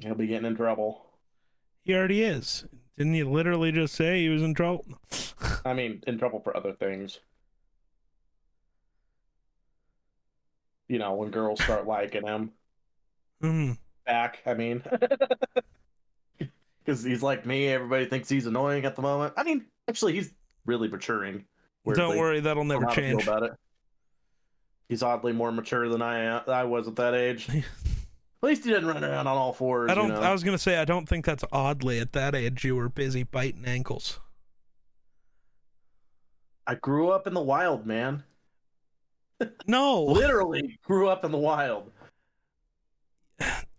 [0.00, 1.04] He'll be getting in trouble.
[1.84, 2.66] He already is.
[2.96, 4.84] Didn't he literally just say he was in trouble?
[5.64, 7.18] I mean, in trouble for other things.
[10.88, 12.52] You know, when girls start liking him
[13.40, 13.72] Hmm.
[14.06, 14.82] back, I mean.
[16.88, 19.34] Because he's like me, everybody thinks he's annoying at the moment.
[19.36, 20.32] I mean, actually, he's
[20.64, 21.44] really maturing.
[21.86, 23.24] Don't worry, that'll never change.
[23.24, 23.52] about it.
[24.88, 27.46] He's oddly more mature than I am, I was at that age.
[28.42, 29.90] At least he didn't run around on all fours.
[29.90, 30.08] I don't.
[30.08, 30.20] You know?
[30.20, 33.24] I was gonna say I don't think that's oddly at that age you were busy
[33.24, 34.20] biting ankles.
[36.64, 38.22] I grew up in the wild, man.
[39.66, 41.90] No, Literally grew up in the wild.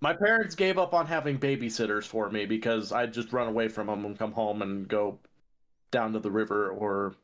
[0.02, 3.88] My parents gave up on having babysitters for me because I'd just run away from
[3.88, 5.20] them and come home and go
[5.92, 7.16] down to the river or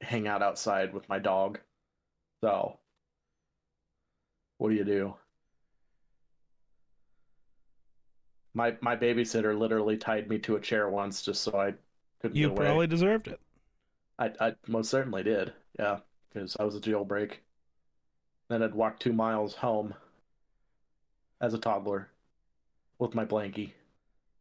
[0.00, 1.58] hang out outside with my dog.
[2.42, 2.78] So,
[4.58, 5.14] what do you do?
[8.54, 11.74] My my babysitter literally tied me to a chair once just so I
[12.20, 13.40] couldn't you probably deserved it.
[14.18, 15.52] I, I most certainly did.
[15.78, 15.98] Yeah,
[16.32, 17.32] because I was a jailbreak.
[18.48, 19.92] Then I'd walk two miles home
[21.40, 22.08] as a toddler
[22.98, 23.72] with my blankie.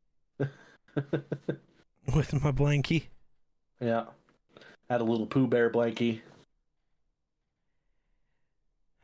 [0.39, 0.49] with
[2.41, 3.05] my blankie.
[3.79, 4.05] Yeah.
[4.89, 6.21] Had a little Pooh Bear blankie.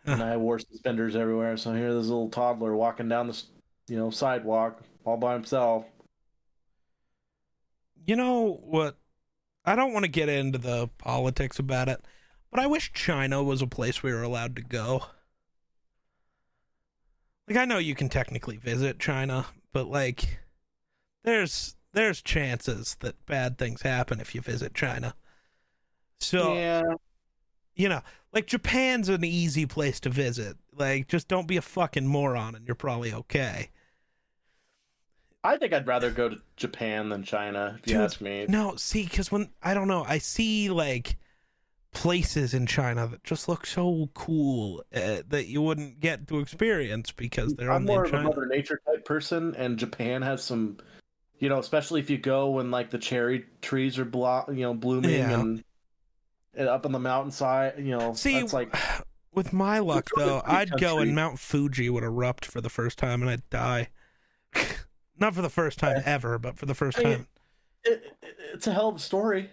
[0.06, 1.58] And I wore suspenders everywhere.
[1.58, 3.44] So here, this little toddler walking down the,
[3.88, 5.86] you know, sidewalk all by himself.
[8.06, 8.98] You know what?
[9.64, 12.02] I don't want to get into the politics about it,
[12.50, 15.06] but I wish China was a place we were allowed to go.
[17.52, 20.40] Like I know you can technically visit China, but like
[21.26, 25.16] there's there's chances that bad things happen if you visit China.
[26.22, 26.82] So yeah,
[27.76, 30.56] you know, like Japan's an easy place to visit.
[30.74, 33.70] Like just don't be a fucking moron and you're probably okay.
[35.44, 38.46] I think I'd rather go to Japan than China, if you ask me.
[38.48, 41.18] No, see, because when I don't know, I see like
[41.94, 47.12] places in China that just look so cool uh, that you wouldn't get to experience
[47.12, 50.78] because they're I'm more of a Mother Nature type person, and Japan has some,
[51.40, 54.74] you know, especially if you go when like the cherry trees are blo- you know,
[54.74, 55.40] blooming Yeah.
[55.40, 55.64] and,
[56.54, 57.74] and up on the mountainside.
[57.78, 58.76] You know, See, that's like
[59.34, 63.22] with my luck though, I'd go and Mount Fuji would erupt for the first time
[63.22, 63.90] and I'd die.
[65.18, 67.28] Not for the first time ever, but for the first I mean, time.
[67.84, 67.92] it,
[68.24, 69.50] it- it's a hell of a story.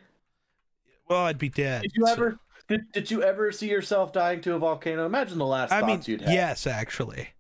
[1.09, 1.83] Well, I'd be dead.
[1.83, 2.39] Did you so- ever
[2.69, 5.07] did, did you ever see yourself dying to a volcano?
[5.07, 6.33] Imagine the last I thoughts mean, you'd have.
[6.35, 7.31] yes, actually.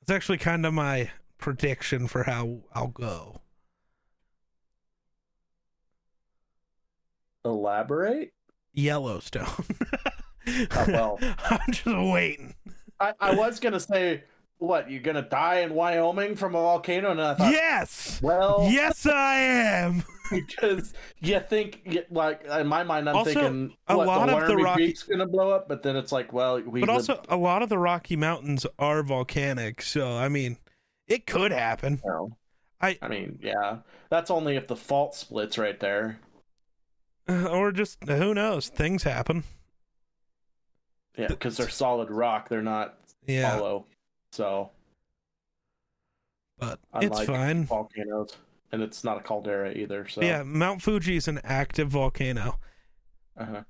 [0.00, 3.40] It's actually kind of my prediction for how I'll go.
[7.44, 8.32] Elaborate.
[8.72, 9.46] Yellowstone.
[10.70, 11.18] Oh, well.
[11.50, 12.54] I'm just waiting.
[13.00, 14.22] I, I was gonna say,
[14.58, 18.20] what you're gonna die in Wyoming from a volcano, and I thought, Yes.
[18.22, 20.04] well, Yes, I am.
[20.30, 24.46] because you think like in my mind i'm Also, thinking a what, lot the of
[24.48, 27.36] the Rocky- Creek's gonna blow up but then it's like well we But also, a
[27.36, 30.56] lot of the Rocky Mountains are volcanic, so I mean,
[31.06, 32.00] it could happen.
[32.04, 32.36] no.
[32.80, 33.78] I- i mean yeah
[34.10, 36.18] that's only if the fault splits right there
[37.28, 38.68] Or just who knows?
[38.68, 39.44] Things happen.
[41.16, 43.86] yeah because they're solid rock they're not Yeah, hollow
[44.32, 44.70] so
[46.58, 47.64] but it's fine.
[47.64, 48.36] volcanoes
[48.72, 52.58] and it's not a caldera either so Yeah, Mount Fuji is an active volcano.
[53.38, 53.62] uh-huh.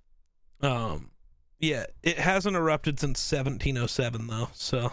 [0.66, 1.10] Um,
[1.58, 4.92] yeah, it hasn't erupted since 1707 though, so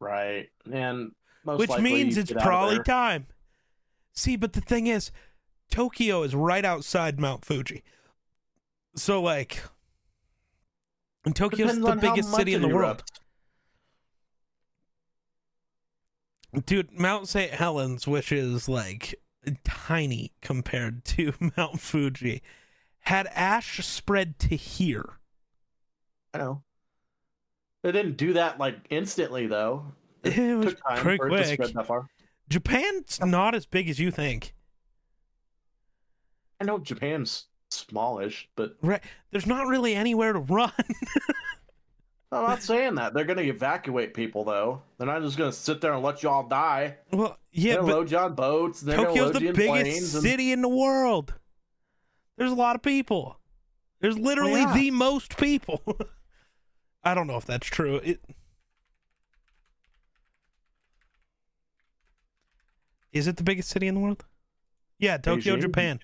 [0.00, 1.12] right and
[1.44, 3.26] most which means it's get out of probably time.
[4.12, 5.10] See, but the thing is,
[5.70, 7.82] Tokyo is right outside Mount Fuji,
[8.96, 9.62] so like,
[11.24, 13.02] and Tokyo's Depends the biggest city in the world.
[13.04, 13.20] erupts.
[16.66, 17.50] Dude, Mount St.
[17.52, 19.14] Helens, which is like
[19.64, 22.42] tiny compared to Mount Fuji,
[23.00, 25.18] had ash spread to here.
[26.32, 26.62] i know
[27.82, 29.84] they didn't do that like instantly though
[30.22, 31.54] It it was took time pretty for it to quick.
[31.54, 32.08] spread that far
[32.48, 34.54] Japan's not as big as you think.
[36.60, 39.02] I know Japan's smallish, but Right.
[39.30, 40.70] There's not really anywhere to run.
[42.34, 43.14] I'm not saying that.
[43.14, 44.82] They're going to evacuate people, though.
[44.98, 46.96] They're not just going to sit there and let you all die.
[47.12, 48.80] well, They're yeah, going but load you on boats.
[48.80, 50.14] They're Tokyo's the biggest.
[50.14, 50.22] And...
[50.22, 51.34] city in the world.
[52.36, 53.38] There's a lot of people.
[54.00, 54.74] There's literally yeah.
[54.74, 55.82] the most people.
[57.04, 57.96] I don't know if that's true.
[57.96, 58.20] It
[63.14, 64.24] Is it the biggest city in the world?
[64.98, 65.60] Yeah, Tokyo, Beijing?
[65.60, 66.00] Japan.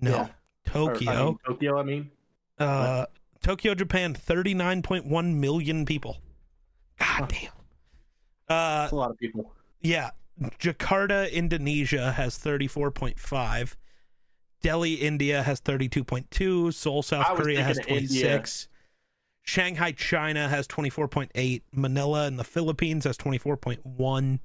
[0.00, 0.22] No, Yeah.
[0.22, 0.30] Or,
[0.64, 1.10] Tokyo.
[1.10, 2.10] I mean, Tokyo, I mean.
[2.58, 3.06] uh,
[3.46, 6.16] Tokyo, Japan, 39.1 million people.
[6.98, 7.52] God damn.
[8.48, 9.52] Uh, That's a lot of people.
[9.80, 10.10] yeah.
[10.58, 13.76] Jakarta, Indonesia has 34.5.
[14.62, 16.74] Delhi, India has 32.2.
[16.74, 18.66] Seoul, South Korea has thinking 26.
[19.42, 21.62] Shanghai, China has 24.8.
[21.72, 24.40] Manila in the Philippines has 24.1.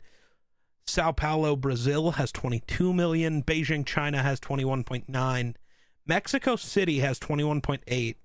[0.85, 3.41] Sao Paulo, Brazil has 22 million.
[3.41, 5.55] Beijing, China has 21.9.
[6.05, 8.15] Mexico City has 21.8.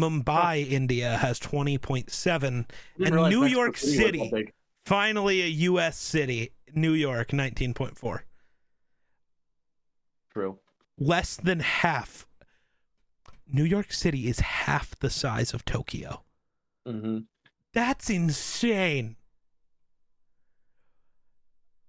[0.00, 2.64] Mumbai, India has 20.7.
[3.04, 4.30] And New York City was so City.
[4.32, 4.52] big.
[4.84, 5.98] Finally, a U.S.
[5.98, 8.20] city, New York, 19.4.
[10.32, 10.58] True.
[10.98, 12.26] Less than half.
[13.50, 16.22] New York City is half the size of Tokyo.
[16.86, 17.18] hmm
[17.72, 19.16] That's insane.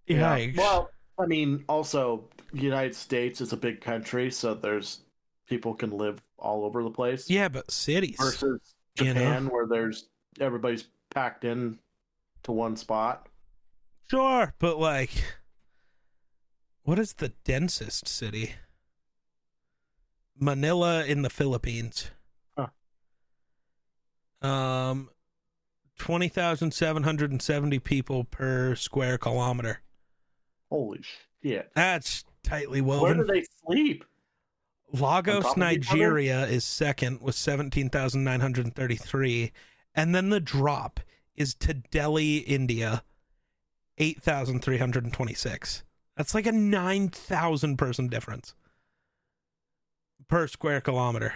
[0.08, 0.48] Yeah.
[0.58, 0.90] Well,
[1.20, 5.02] I mean, also, United States is a big country, so there's
[5.50, 7.30] people can live all over the place.
[7.30, 8.16] yeah, but cities.
[8.18, 9.14] Versus you know?
[9.14, 10.08] Japan, where there's
[10.40, 11.80] everybody's packed in
[12.44, 13.28] to one spot.
[14.10, 15.12] Sure, but like,
[16.84, 18.54] what is the densest city?
[20.40, 22.12] Manila in the Philippines.
[22.58, 22.68] Huh.
[24.48, 25.10] Um,
[25.98, 29.82] twenty thousand seven hundred and seventy people per square kilometer.
[30.70, 31.02] Holy
[31.44, 31.72] shit!
[31.76, 33.18] That's tightly woven.
[33.18, 34.06] Where do they sleep?
[34.92, 36.00] Lagos, top of each other?
[36.00, 39.52] Nigeria is second with 17,933.
[39.96, 41.00] And then the drop
[41.36, 43.04] is to Delhi, India,
[43.98, 45.84] 8,326.
[46.16, 48.54] That's like a 9,000 person difference
[50.28, 51.36] per square kilometer.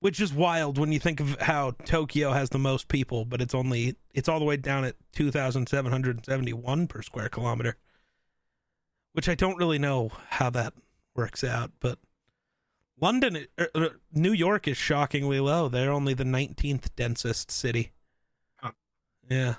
[0.00, 3.54] Which is wild when you think of how Tokyo has the most people, but it's
[3.54, 7.76] only it's all the way down at 2,771 per square kilometer.
[9.12, 10.74] Which I don't really know how that
[11.16, 11.98] works out, but
[13.00, 15.68] London, er, er, New York is shockingly low.
[15.68, 17.92] They're only the 19th densest city.
[18.56, 18.72] Huh.
[19.28, 19.54] Yeah.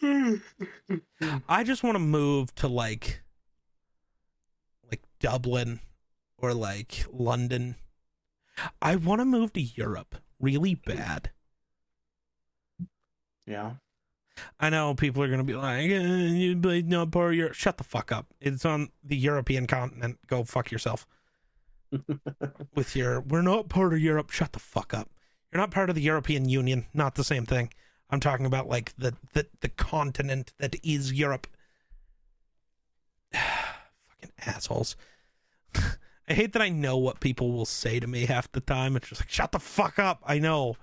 [1.48, 3.22] I just want to move to like
[4.90, 5.80] like Dublin
[6.38, 7.76] or like London.
[8.80, 11.30] I want to move to Europe really bad.
[13.46, 13.74] Yeah.
[14.58, 17.54] I know people are going to be like, eh, you but not part of Europe.
[17.54, 18.26] Shut the fuck up.
[18.40, 20.18] It's on the European continent.
[20.26, 21.06] Go fuck yourself.
[22.74, 24.30] With your, we're not part of Europe.
[24.30, 25.10] Shut the fuck up.
[25.52, 26.86] You're not part of the European Union.
[26.94, 27.70] Not the same thing.
[28.08, 31.46] I'm talking about like the the, the continent that is Europe.
[33.32, 34.96] Fucking assholes.
[36.28, 38.96] I hate that I know what people will say to me half the time.
[38.96, 40.22] It's just like, shut the fuck up.
[40.26, 40.76] I know.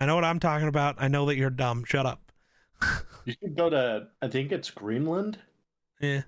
[0.00, 0.96] I know what I'm talking about.
[0.98, 1.84] I know that you're dumb.
[1.84, 2.31] Shut up.
[3.24, 4.08] You should go to.
[4.20, 5.38] I think it's Greenland.
[6.00, 6.22] Yeah.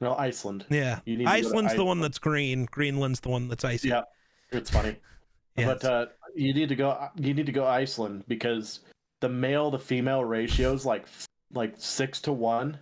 [0.00, 0.64] No, Iceland.
[0.70, 1.00] Yeah.
[1.04, 2.66] You need to go Iceland's the one that's green.
[2.66, 3.88] Greenland's the one that's icy.
[3.88, 4.02] Yeah,
[4.50, 4.96] it's funny.
[5.56, 6.06] Yeah, but uh,
[6.36, 7.08] you need to go.
[7.16, 8.78] You need to go Iceland because
[9.18, 11.04] the male to female ratio is like
[11.52, 12.78] like six to one,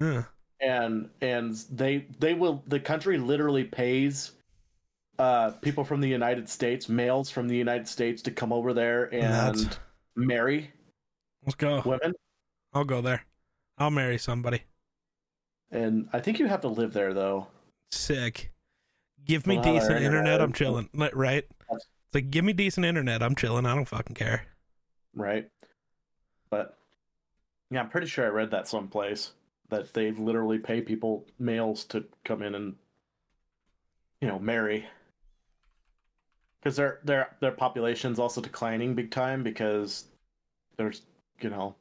[0.00, 0.24] yeah.
[0.60, 4.32] and and they they will the country literally pays
[5.20, 9.04] uh people from the United States, males from the United States, to come over there
[9.14, 9.78] and
[10.16, 10.72] marry
[11.46, 11.82] Let's go.
[11.84, 12.12] women.
[12.74, 13.24] I'll go there.
[13.78, 14.62] I'll marry somebody.
[15.70, 17.46] And I think you have to live there though.
[17.90, 18.52] Sick.
[19.24, 20.04] Give me Well, decent internet.
[20.04, 20.40] internet.
[20.40, 20.88] I'm chilling.
[20.94, 21.44] Right?
[21.70, 23.22] It's like, give me decent internet.
[23.22, 23.66] I'm chilling.
[23.66, 24.46] I don't fucking care.
[25.14, 25.48] right?
[26.50, 26.76] But
[27.70, 29.32] yeah, I'm pretty sure I read that someplace
[29.68, 32.76] that they literally pay people males to come in and
[34.20, 34.86] you know marry
[36.60, 40.04] because their their their population's also declining big time because
[40.76, 41.02] there's
[41.40, 41.74] you know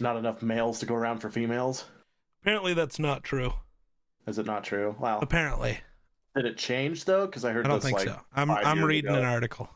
[0.00, 1.84] not enough males to go around for females.
[2.42, 3.52] Apparently, that's not true.
[4.26, 4.94] Is it not true?
[4.98, 5.18] Wow.
[5.20, 5.78] Apparently.
[6.36, 7.26] Did it change though?
[7.26, 8.20] Because I heard I don't this think like so.
[8.34, 9.18] I'm I'm reading ago.
[9.20, 9.68] an article.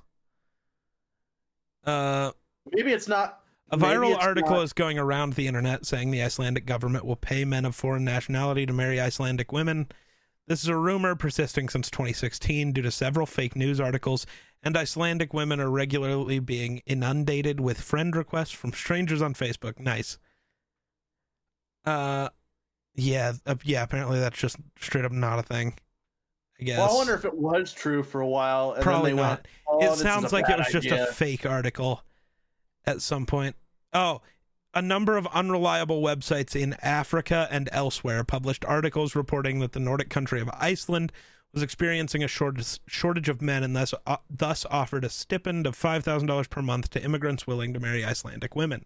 [1.85, 2.31] Uh,
[2.73, 3.41] maybe it's not.
[3.71, 7.45] a viral article not- is going around the internet saying the Icelandic government will pay
[7.45, 9.89] men of foreign nationality to marry Icelandic women.
[10.47, 14.27] This is a rumor persisting since 2016 due to several fake news articles,
[14.63, 19.79] and Icelandic women are regularly being inundated with friend requests from strangers on Facebook.
[19.79, 20.19] Nice.
[21.87, 22.29] Uh,
[22.95, 23.83] yeah, uh, yeah.
[23.83, 25.75] Apparently, that's just straight up not a thing.
[26.61, 26.79] I guess.
[26.79, 28.73] Well, I wonder if it was true for a while.
[28.73, 29.31] And Probably then they not.
[29.31, 32.03] Went, oh, it sounds like it was just a fake article
[32.87, 33.57] at some point.
[33.93, 34.21] Oh,
[34.75, 40.11] a number of unreliable websites in Africa and elsewhere published articles reporting that the Nordic
[40.11, 41.13] country of Iceland
[41.53, 46.51] was experiencing a shortage, of men and thus uh, thus offered a stipend of $5,000
[46.51, 48.85] per month to immigrants willing to marry Icelandic women.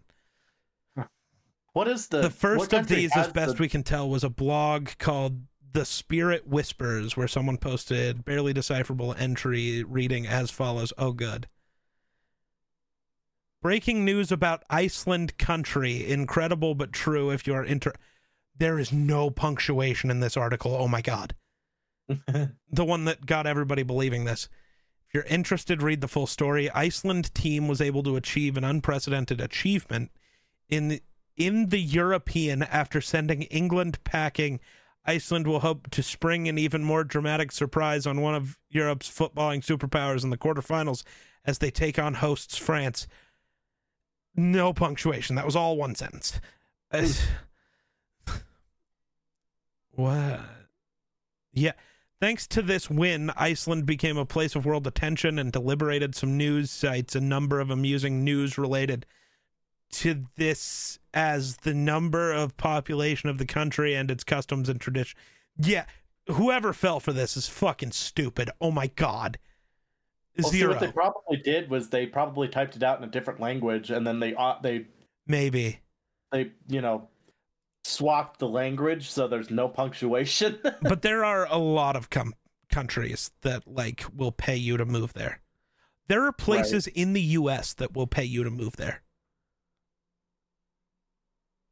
[1.73, 4.29] What is the The first of these, as best the- we can tell, was a
[4.29, 11.11] blog called The Spirit Whispers, where someone posted barely decipherable entry reading as follows Oh,
[11.11, 11.47] good.
[13.61, 16.09] Breaking news about Iceland country.
[16.09, 17.93] Incredible but true if you are inter.
[18.57, 20.75] There is no punctuation in this article.
[20.75, 21.35] Oh my God.
[22.07, 24.49] the one that got everybody believing this.
[25.07, 26.69] If you're interested, read the full story.
[26.71, 30.11] Iceland team was able to achieve an unprecedented achievement
[30.69, 31.01] in the,
[31.35, 34.59] in the European after sending England packing.
[35.05, 39.65] Iceland will hope to spring an even more dramatic surprise on one of Europe's footballing
[39.65, 41.03] superpowers in the quarterfinals
[41.45, 43.07] as they take on hosts France.
[44.35, 45.35] No punctuation.
[45.35, 46.39] That was all one sentence.
[49.91, 50.39] What?
[51.51, 51.73] Yeah.
[52.21, 56.71] Thanks to this win, Iceland became a place of world attention and deliberated some news
[56.71, 59.05] sites a number of amusing news related
[59.91, 65.17] to this as the number of population of the country and its customs and tradition.
[65.57, 65.85] Yeah,
[66.27, 68.49] whoever fell for this is fucking stupid.
[68.61, 69.37] Oh my god.
[70.43, 73.39] Well, see, what they probably did was they probably typed it out in a different
[73.39, 74.87] language, and then they uh, they
[75.27, 75.79] Maybe.
[76.31, 77.07] they you know
[77.85, 80.59] swapped the language so there's no punctuation.
[80.81, 82.35] but there are a lot of com-
[82.69, 85.41] countries that like will pay you to move there.
[86.07, 89.01] There are places in the US that will pay you to move there.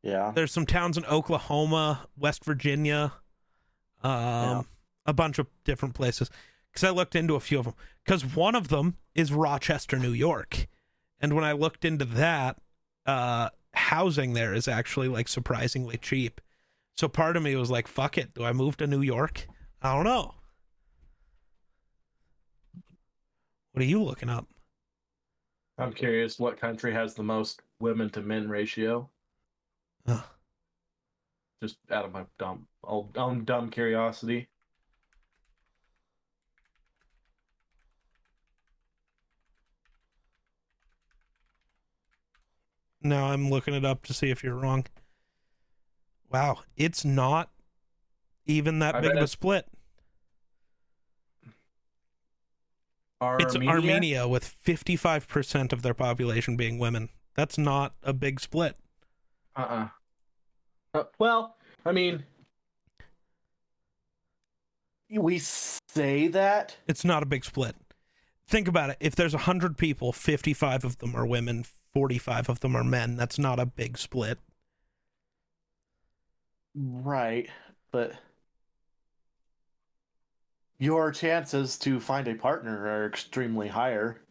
[0.03, 0.31] Yeah.
[0.33, 3.13] There's some towns in Oklahoma, West Virginia,
[4.03, 4.61] um, Yeah.
[5.05, 6.29] a bunch of different places.
[6.77, 7.73] Because I looked into a few of them.
[8.05, 10.67] Because one of them is Rochester, New York,
[11.19, 12.61] and when I looked into that,
[13.07, 16.39] uh, housing there is actually like surprisingly cheap.
[16.95, 19.47] So part of me was like, "Fuck it, do I move to New York?"
[19.81, 20.35] I don't know.
[23.71, 24.47] What are you looking up?
[25.79, 29.09] I'm curious what country has the most women to men ratio.
[30.05, 30.23] Ugh.
[31.63, 34.47] Just out of my dumb, old, dumb curiosity.
[43.01, 44.85] Now I'm looking it up to see if you're wrong.
[46.31, 47.49] Wow, it's not
[48.45, 49.65] even that I big of a split.
[53.21, 53.47] Armenia?
[53.47, 57.09] It's Armenia with 55% of their population being women.
[57.35, 58.75] That's not a big split.
[59.55, 59.87] Uh-uh.
[60.93, 61.55] Uh, well,
[61.85, 62.23] I mean,
[65.09, 66.77] we say that.
[66.87, 67.75] It's not a big split.
[68.47, 68.97] Think about it.
[68.99, 71.65] If there's 100 people, 55 of them are women,
[71.97, 73.15] 45 of them are men.
[73.15, 74.37] That's not a big split.
[76.75, 77.49] Right,
[77.89, 78.13] but
[80.77, 84.21] your chances to find a partner are extremely higher.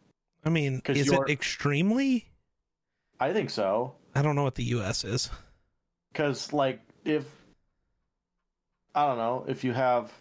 [0.45, 2.29] I mean, is it extremely?
[3.19, 3.95] I think so.
[4.15, 5.29] I don't know what the US is.
[6.13, 7.25] Because, like, if
[8.95, 10.13] I don't know, if you have,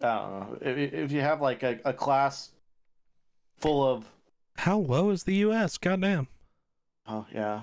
[0.00, 2.50] I don't know, if, if you have like a, a class
[3.56, 4.10] full of,
[4.56, 5.78] How low is the US?
[5.78, 6.28] Goddamn.
[7.06, 7.62] oh yeah,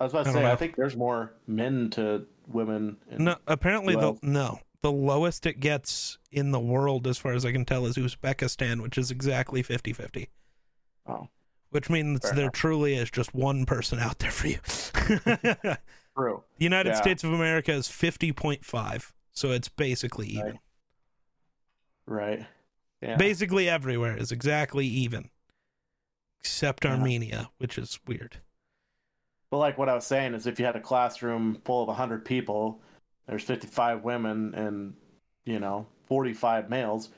[0.00, 2.96] I was about to I say, I think there's more men to women.
[3.10, 4.60] In, No, apparently the no.
[4.82, 8.82] The lowest it gets in the world as far as I can tell is Uzbekistan,
[8.82, 10.28] which is exactly 50-50.
[11.08, 11.28] Oh,
[11.70, 12.52] Which means Fair there enough.
[12.54, 14.58] truly is just one person out there for you.
[16.16, 16.44] True.
[16.58, 16.64] the.
[16.64, 17.00] United Yeah.
[17.00, 20.58] States of America is 50.5, so it's basically even.
[22.06, 22.46] Right.
[23.06, 23.16] Yeah.
[23.16, 25.30] Basically everywhere is exactly even.
[26.40, 26.92] Except Yeah.
[26.92, 28.38] Armenia, which is weird.
[29.50, 32.24] But like what I was saying is, if you had a classroom full of 100
[32.24, 32.80] people,
[33.26, 34.94] there's 55 women and
[35.44, 37.10] you know 45 males.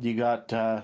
[0.00, 0.82] You got uh,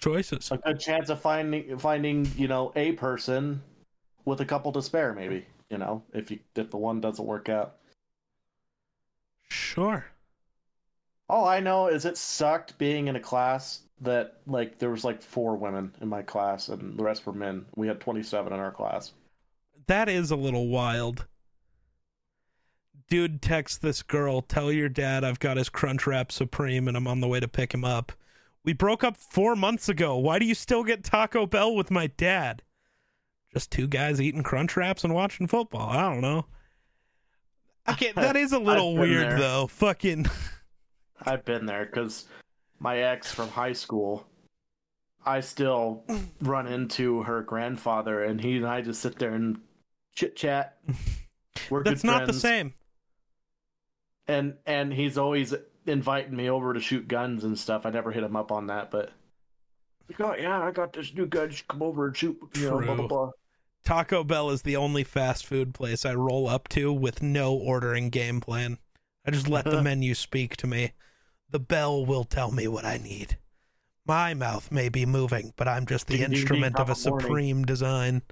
[0.00, 0.50] Choices.
[0.50, 3.62] a good chance of finding finding you know a person
[4.24, 7.48] with a couple to spare, maybe you know if you if the one doesn't work
[7.48, 7.76] out.
[9.48, 10.06] Sure.
[11.28, 15.20] All I know is it sucked being in a class that like there was like
[15.20, 17.66] four women in my class and the rest were men.
[17.76, 19.12] We had 27 in our class.
[19.86, 21.26] That is a little wild.
[23.10, 27.20] Dude text this girl, tell your dad I've got his Crunchwrap Supreme and I'm on
[27.20, 28.12] the way to pick him up.
[28.64, 30.16] We broke up four months ago.
[30.16, 32.62] Why do you still get Taco Bell with my dad?
[33.52, 35.88] Just two guys eating Crunchwraps and watching football.
[35.90, 36.46] I don't know.
[37.90, 39.38] Okay, that is a little weird there.
[39.38, 39.66] though.
[39.66, 40.26] Fucking
[41.22, 42.26] I've been there because
[42.78, 44.26] my ex from high school,
[45.24, 46.04] I still
[46.40, 49.58] run into her grandfather, and he and I just sit there and
[50.14, 50.78] chit chat.
[51.70, 52.74] We're that's good not the same.
[54.26, 55.54] And and he's always
[55.86, 57.86] inviting me over to shoot guns and stuff.
[57.86, 59.10] I never hit him up on that, but
[60.08, 61.50] like, oh yeah, I got this new gun.
[61.50, 62.38] Just come over and shoot.
[62.56, 63.08] You know, blah blah True.
[63.08, 63.30] blah.
[63.84, 68.10] Taco Bell is the only fast food place I roll up to with no ordering
[68.10, 68.78] game plan.
[69.24, 70.92] I just let the menu speak to me.
[71.50, 73.38] The bell will tell me what I need.
[74.06, 78.22] My mouth may be moving, but I'm just the instrument of a supreme design.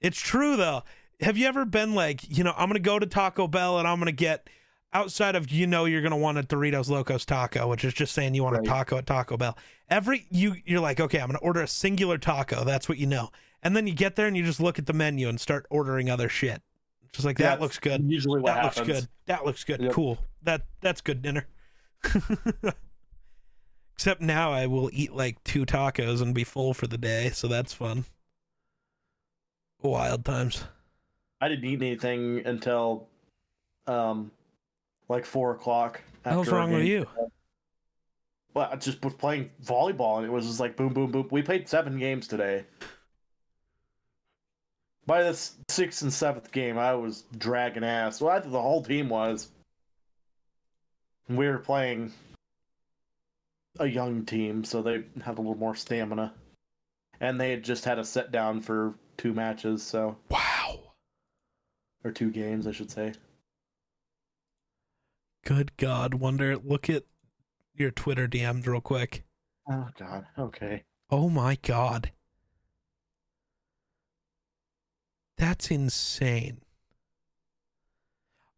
[0.00, 0.82] It's true though.
[1.20, 3.98] Have you ever been like, you know, I'm gonna go to Taco Bell and I'm
[3.98, 4.48] gonna get
[4.92, 8.34] outside of you know you're gonna want a Doritos Locos taco, which is just saying
[8.34, 8.66] you want Right.
[8.66, 9.56] a taco at Taco Bell.
[9.88, 12.64] Every you you're like, okay, I'm gonna order a singular taco.
[12.64, 13.30] That's what you know.
[13.62, 16.10] And then you get there and you just look at the menu and start ordering
[16.10, 16.62] other shit.
[17.12, 18.02] Just like that That's looks good.
[18.10, 18.88] Usually, what That happens.
[18.88, 19.08] looks good.
[19.26, 19.80] That looks good.
[19.80, 19.92] Yep.
[19.92, 20.18] Cool.
[20.42, 21.46] That that's good dinner.
[23.94, 27.48] Except now I will eat like two tacos and be full for the day, so
[27.48, 28.04] that's fun.
[29.82, 30.64] Wild times.
[31.40, 33.06] I didn't eat anything until,
[33.86, 34.30] um,
[35.08, 36.00] like four o'clock.
[36.24, 37.06] After our wrong with you?
[38.54, 41.28] Well, I just was playing volleyball and it was just like boom, boom, boom.
[41.30, 42.64] We played seven games today.
[45.06, 45.34] By the
[45.68, 48.20] sixth and seventh game, I was dragging ass.
[48.20, 49.48] Well, I think the whole team was.
[51.28, 52.12] We were playing
[53.78, 56.34] a young team, so they had a little more stamina.
[57.20, 60.16] And they had just had a set down for two matches, so.
[60.28, 60.94] Wow.
[62.04, 63.12] Or two games, I should say.
[65.44, 66.14] Good God.
[66.14, 66.56] Wonder.
[66.56, 67.04] Look at
[67.74, 69.24] your Twitter DMs real quick.
[69.70, 70.26] Oh, God.
[70.38, 70.84] Okay.
[71.10, 72.12] Oh my God.
[75.38, 76.60] That's insane.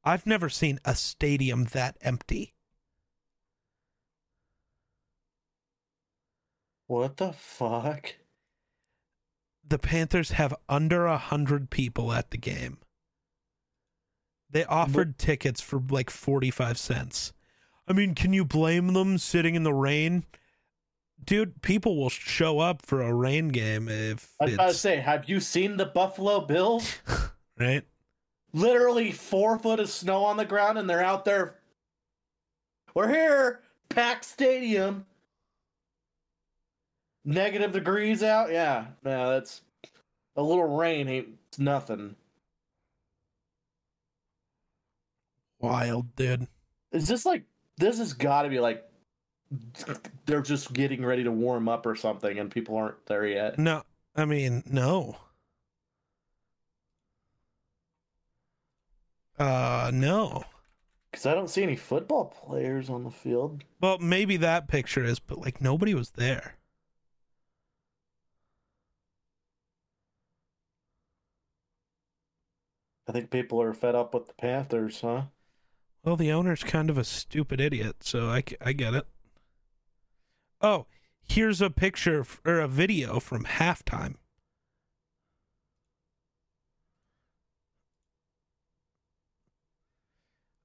[0.04, 2.54] I've never seen a stadium that empty.
[6.86, 8.14] What the fuck?
[9.66, 12.78] The Panthers have under a hundred people at the game.
[14.48, 17.32] They offered tickets for like 45 cents.
[17.88, 20.24] I mean, can you blame them sitting in the rain?
[21.22, 24.96] Dude, people will show up for a rain game if I was about to say,
[24.96, 26.94] have you seen the Buffalo Bills?
[27.58, 27.82] right.
[28.52, 31.56] Literally four foot of snow on the ground, and they're out there.
[32.94, 35.06] We're here, packed stadium.
[37.26, 38.52] Negative degrees out.
[38.52, 39.62] Yeah, yeah, that's
[40.36, 41.28] a little rain ain't
[41.58, 42.14] nothing.
[45.58, 46.46] Wild, dude.
[46.92, 47.42] Is this like
[47.78, 48.88] this has got to be like
[50.26, 53.58] they're just getting ready to warm up or something, and people aren't there yet?
[53.58, 53.82] No,
[54.14, 55.16] I mean, no.
[59.36, 60.44] Uh, no.
[61.10, 63.64] Because I don't see any football players on the field.
[63.80, 66.55] Well, maybe that picture is, but like nobody was there.
[73.08, 75.22] I think people are fed up with the Panthers, huh?
[76.04, 79.06] Well, the owner's kind of a stupid idiot, so I, I get it.
[80.60, 80.86] Oh,
[81.28, 84.14] here's a picture or a video from halftime.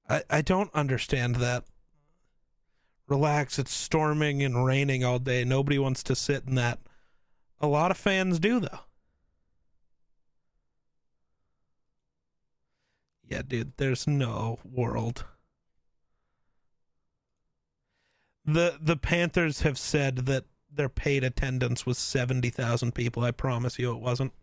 [0.08, 1.64] I, I don't understand that.
[3.08, 5.44] Relax, it's storming and raining all day.
[5.44, 6.80] Nobody wants to sit in that.
[7.60, 8.80] A lot of fans do, though.
[13.32, 15.24] Yeah, dude, there's no world.
[18.44, 23.24] The the Panthers have said that their paid attendance was 70,000 people.
[23.24, 24.34] I promise you it wasn't.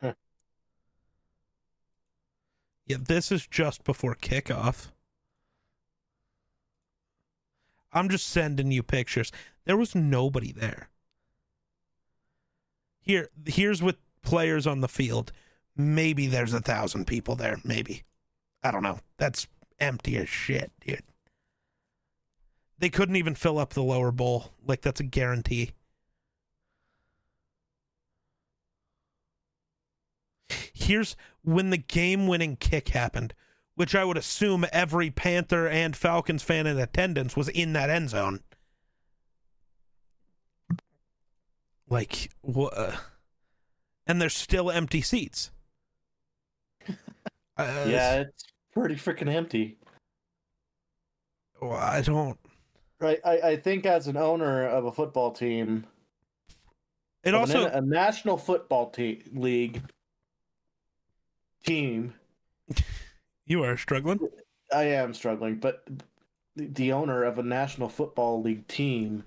[0.00, 0.14] Huh.
[2.86, 4.92] Yeah, this is just before kickoff.
[7.92, 9.30] I'm just sending you pictures.
[9.66, 10.88] There was nobody there.
[13.02, 15.32] Here, here's with players on the field.
[15.76, 17.58] Maybe there's a thousand people there.
[17.64, 18.04] Maybe.
[18.62, 18.98] I don't know.
[19.18, 19.46] That's
[19.80, 21.02] empty as shit, dude.
[22.78, 24.52] They couldn't even fill up the lower bowl.
[24.66, 25.72] Like, that's a guarantee.
[30.72, 33.34] Here's when the game winning kick happened,
[33.76, 38.10] which I would assume every Panther and Falcons fan in attendance was in that end
[38.10, 38.40] zone.
[41.88, 43.00] Like, what?
[44.06, 45.50] And there's still empty seats.
[47.58, 49.76] Uh, yeah, it's pretty freaking empty.
[51.60, 52.38] well, I don't.
[52.98, 53.20] Right.
[53.24, 55.84] I, I think as an owner of a football team,
[57.24, 59.82] It also a national football te- league
[61.64, 62.14] team,
[63.46, 64.18] you are struggling.
[64.72, 65.84] I am struggling, but
[66.56, 69.24] the- the owner of a national football league team,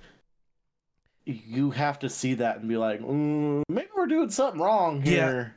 [1.26, 5.12] you have to see that and be like, mm, maybe we're doing something wrong Yeah.
[5.12, 5.56] here.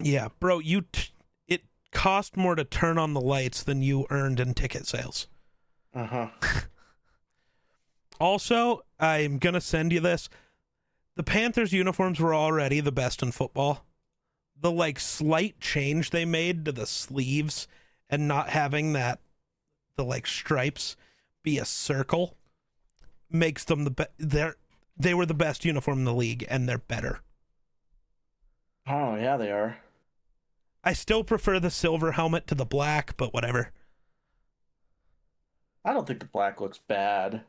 [0.00, 1.10] Yeah, bro, you t-
[1.46, 1.62] it
[1.92, 5.26] cost more to turn on the lights than you earned in ticket sales.
[5.94, 6.28] Uh huh.
[8.20, 10.28] Also, I'm going to send you this.
[11.16, 13.86] The Panthers uniforms were already the best in football.
[14.60, 17.66] The like slight change they made to the sleeves
[18.10, 19.20] and not having that
[19.96, 20.96] the like stripes
[21.42, 22.36] be a circle
[23.30, 24.56] makes them the best they're
[24.96, 27.20] they were the best uniform in the league and they're better.
[28.86, 29.78] Oh yeah, they are.
[30.82, 33.72] I still prefer the silver helmet to the black, but whatever.
[35.84, 37.42] I don't think the black looks bad.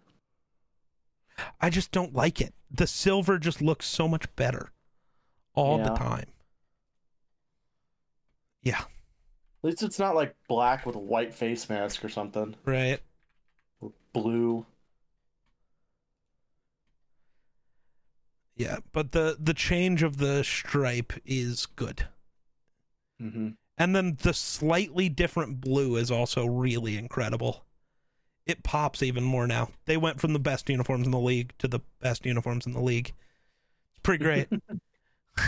[1.60, 2.54] I just don't like it.
[2.70, 4.72] The silver just looks so much better
[5.54, 6.28] all the time.
[8.62, 8.88] Yeah, At
[9.64, 12.56] least it's not like black with a white face mask or something.
[12.66, 13.00] right.
[13.80, 14.66] Or blue.
[18.56, 22.08] Yeah, but the the change of the stripe is good.
[23.22, 23.50] Mm-hmm.
[23.78, 27.66] And then the slightly different blue is also really incredible.
[28.46, 29.70] It pops even more now.
[29.86, 32.82] They went from the best uniforms in the league to the best uniforms in the
[32.82, 33.14] league.
[33.92, 34.48] It's pretty great.
[35.38, 35.46] At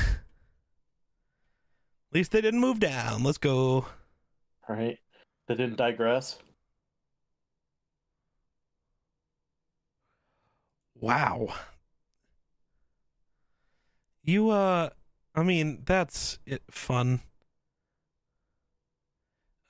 [2.11, 3.23] least they didn't move down.
[3.23, 3.87] Let's go.
[4.69, 4.99] All right.
[5.47, 6.37] They didn't digress.
[10.99, 11.53] Wow.
[14.23, 14.89] You uh
[15.35, 17.21] I mean, that's it fun.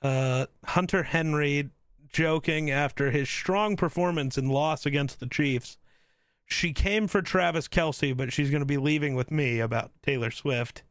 [0.04, 1.70] Uh Hunter Henry
[2.12, 5.76] joking after his strong performance in loss against the Chiefs.
[6.46, 10.30] she came for Travis Kelce, but she's going to be leaving with me about Taylor
[10.30, 10.82] Swift.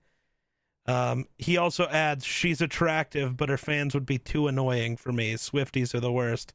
[0.85, 5.35] Um, he also adds, she's attractive, but her fans would be too annoying for me.
[5.35, 6.53] Swifties are the worst.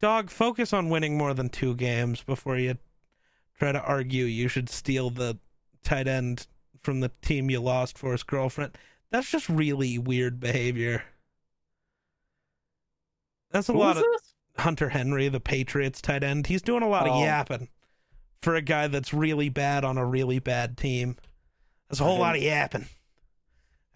[0.00, 2.76] Dog, focus on winning more than two games before you
[3.58, 5.38] try to argue you should steal the
[5.82, 6.46] tight end
[6.82, 8.76] from the team you lost for his girlfriend.
[9.10, 11.04] That's just really weird behavior.
[13.50, 14.34] That's a Who lot of this?
[14.58, 16.46] Hunter Henry, the Patriots tight end.
[16.46, 17.22] He's doing a lot of Oh.
[17.22, 17.68] yapping
[18.42, 21.16] for a guy that's really bad on a really bad team.
[21.88, 22.86] That's a whole lot of yapping.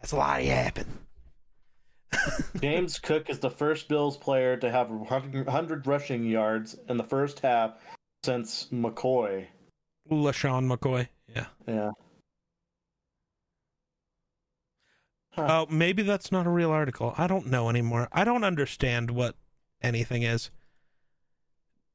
[0.01, 0.87] That's a lot of yapping.
[2.61, 7.41] James Cook is the first Bills player to have 100 rushing yards in the first
[7.41, 7.75] half
[8.25, 9.47] since McCoy.
[10.11, 11.09] LeSean McCoy.
[11.35, 11.47] Yeah.
[11.67, 11.91] Yeah.
[15.51, 17.15] Oh, maybe that's not a real article.
[17.17, 18.09] I don't know anymore.
[18.13, 19.37] I don't understand what
[19.83, 20.51] anything is.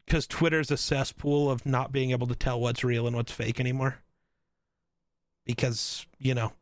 [0.06, 3.60] Because Twitter's a cesspool of not being able to tell what's real and what's fake
[3.60, 4.00] anymore.
[5.46, 6.54] Because, you know,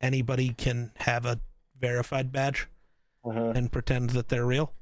[0.00, 1.40] anybody can have a
[1.78, 2.66] verified badge
[3.24, 3.52] Uh-huh.
[3.54, 4.72] and pretend that they're real.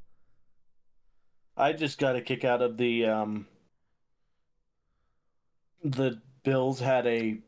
[1.56, 3.46] I just got a kick out of the um
[5.84, 7.38] the Bills had a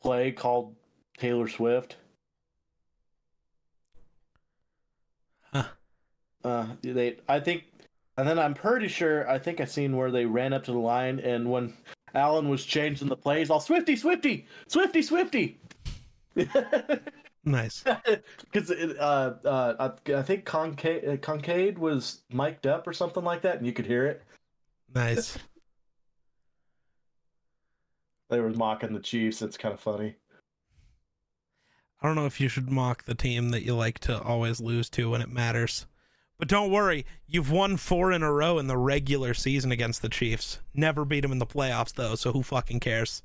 [0.00, 0.74] play called
[1.18, 1.96] Taylor Swift.
[5.52, 5.64] Huh.
[6.42, 7.64] Uh they I think
[8.16, 10.78] and then I'm pretty sure I think I seen where they ran up to the
[10.78, 11.74] line and when
[12.14, 15.60] Allen was changing the plays, all Swifty, Swifty, Swifty, Swifty.
[17.44, 17.84] Nice.
[18.52, 23.56] Because uh, uh, I, I think Kincaid, Kincaid was mic'd up or something like that,
[23.56, 24.22] and you could hear it.
[24.94, 25.38] Nice.
[28.30, 29.42] They were mocking the Chiefs.
[29.42, 30.16] It's kind of funny.
[32.04, 34.90] I don't know if you should mock the team that you like to always lose
[34.90, 35.86] to when it matters.
[36.38, 40.10] But don't worry, you've won four in a row in the regular season against the
[40.10, 40.60] Chiefs.
[40.74, 43.22] Never beat them in the playoffs though, so who fucking cares?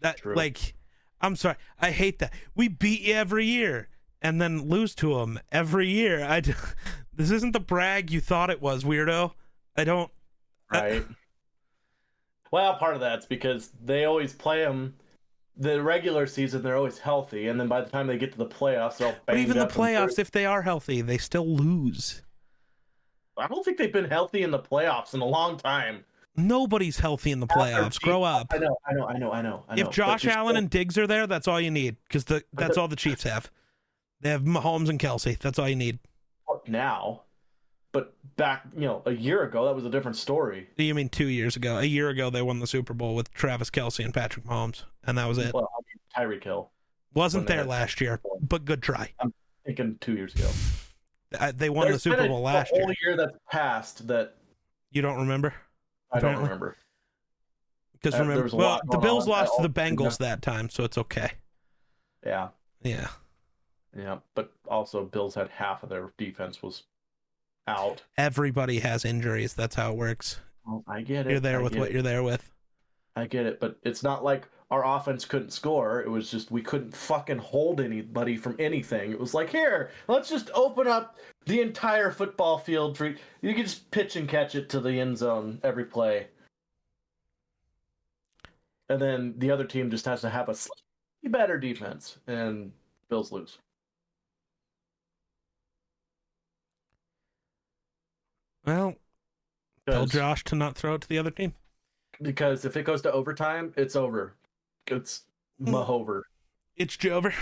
[0.00, 0.34] That True.
[0.34, 0.74] like
[1.20, 2.32] I'm sorry, I hate that.
[2.56, 3.88] We beat you every year
[4.20, 6.24] and then lose to them every year.
[6.24, 6.40] I
[7.14, 9.34] this isn't the brag you thought it was, weirdo.
[9.76, 10.10] I don't
[10.72, 11.06] Right.
[12.50, 14.96] well, part of that's because they always play them.
[15.60, 18.46] The regular season, they're always healthy, and then by the time they get to the
[18.46, 22.22] playoffs, they're all But even the playoffs, if they are healthy, they still lose.
[23.36, 26.04] I don't think they've been healthy in the playoffs in a long time.
[26.36, 28.00] Nobody's healthy in the playoffs.
[28.00, 28.46] Grow up.
[28.52, 29.64] I know, I know, I know, I know.
[29.68, 32.24] I know If Josh Allen still- and Diggs are there, that's all you need because
[32.24, 33.50] the that's all the Chiefs have.
[34.20, 35.38] They have Mahomes and Kelce.
[35.38, 35.98] That's all you need.
[36.66, 37.22] now,
[37.92, 40.68] but back, you know, a year ago, that was a different story.
[40.76, 41.78] You mean two years ago?
[41.78, 45.16] A year ago, they won the Super Bowl with Travis Kelce and Patrick Mahomes, and
[45.18, 45.52] that was it.
[45.54, 45.80] Well, I
[46.24, 46.70] mean, Tyreek Hill.
[47.14, 49.12] Wasn't there last year, but good try.
[49.20, 49.32] I'm
[49.64, 50.48] thinking two years ago.
[51.38, 52.96] Uh, They won the Super been a- Bowl last a whole year.
[53.04, 54.34] year that's passed that
[54.90, 55.54] You don't remember?
[56.12, 56.76] I don't remember.
[57.92, 59.30] Because Uh, remember, well, the Bills on.
[59.30, 61.32] lost to the Bengals that time, so it's okay.
[62.24, 62.48] Yeah,
[62.82, 63.08] Yeah,
[63.96, 66.84] yeah, but also Bills had half of their defense was
[67.68, 68.02] out.
[68.16, 69.54] everybody has injuries.
[69.54, 70.40] That's how it works.
[70.66, 71.30] Well, I get it.
[71.30, 71.92] You're there I with what it.
[71.94, 72.50] you're there with.
[73.16, 76.02] I get it, but it's not like our offense couldn't score.
[76.02, 79.10] It was just we couldn't fucking hold anybody from anything.
[79.10, 81.16] It was like, here, let's just open up
[81.46, 85.18] the entire football field for you can just pitch and catch it to the end
[85.18, 86.28] zone every play.
[88.90, 92.72] And then the other team just has to have a slightly better defense and
[93.08, 93.58] Bills lose.
[98.66, 98.94] Well,
[99.88, 101.54] tell Josh to not throw it to the other team.
[102.20, 104.34] because if it goes to overtime, it's over.
[104.86, 105.22] It's
[105.64, 105.74] Hmm.
[105.74, 106.24] over.
[106.76, 107.32] It's Jover.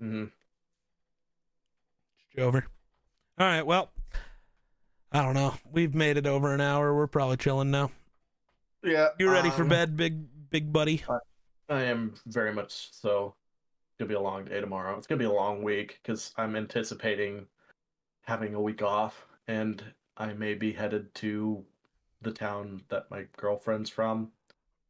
[0.00, 0.24] hmm
[2.18, 2.62] It's Jover.
[3.38, 3.62] All right.
[3.66, 3.90] Well,
[5.10, 5.54] I don't know.
[5.70, 6.94] We've made it over an hour.
[6.94, 7.90] We're probably chilling now.
[8.82, 9.08] Yeah.
[9.18, 11.02] You ready for um, bed, big big buddy?
[11.68, 13.34] I am very much so.
[13.90, 14.96] It's gonna be a long day tomorrow.
[14.98, 17.46] It's gonna be a long week because I'm anticipating
[18.22, 19.82] having a week off, and
[20.16, 21.64] I may be headed to
[22.20, 24.30] the town that my girlfriend's from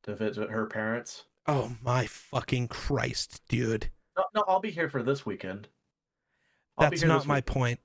[0.03, 1.25] to visit her parents.
[1.47, 3.89] Oh my fucking Christ, dude.
[4.17, 5.69] No, no, I'll be here for this weekend.
[6.79, 7.81] I'll That's not my week- point.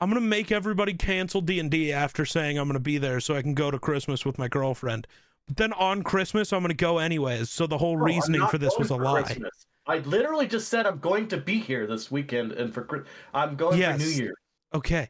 [0.00, 3.36] I'm gonna make everybody cancel D and D after saying I'm gonna be there so
[3.36, 5.06] I can go to Christmas with my girlfriend.
[5.46, 7.50] But then on Christmas I'm gonna go anyways.
[7.50, 9.22] So the whole No, reasoning for this was a lie.
[9.22, 9.66] Christmas.
[9.86, 13.04] I literally just said I'm going to be here this weekend, and for
[13.34, 14.00] I'm going Yes.
[14.00, 14.34] for New Year.
[14.74, 15.08] Okay,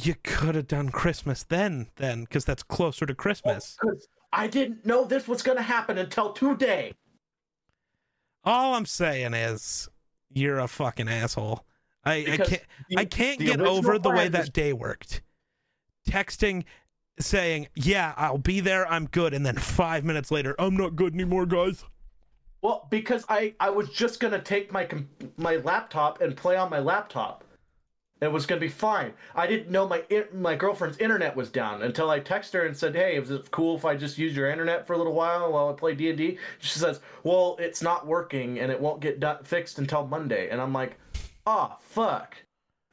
[0.00, 3.76] you could have done Christmas then, then, because that's closer to Christmas.
[3.82, 6.94] Oh, because I didn't know this was going to happen until today.
[8.44, 9.88] All I'm saying is
[10.32, 11.64] you're a fucking asshole.
[12.04, 12.48] I, I can't
[12.88, 15.22] the- I can't get over the way was- that day worked.
[16.08, 16.64] Texting
[17.20, 18.86] saying, "Yeah, I'll be there.
[18.90, 21.84] I'm good," and then five minutes later, I'm not good anymore, guys.
[22.62, 24.88] Well, because I I was just gonna take my
[25.36, 27.44] my laptop and play on my laptop.
[28.20, 29.12] It was gonna be fine.
[29.36, 32.96] I didn't know my my girlfriend's internet was down until I texted her and said,
[32.96, 35.68] "Hey, is it cool if I just use your internet for a little while while
[35.68, 39.20] I play D and D?" She says, "Well, it's not working and it won't get
[39.20, 40.98] done- fixed until Monday." And I'm like,
[41.46, 42.36] "Ah, fuck."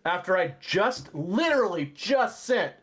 [0.06, 2.74] After I just literally just sent,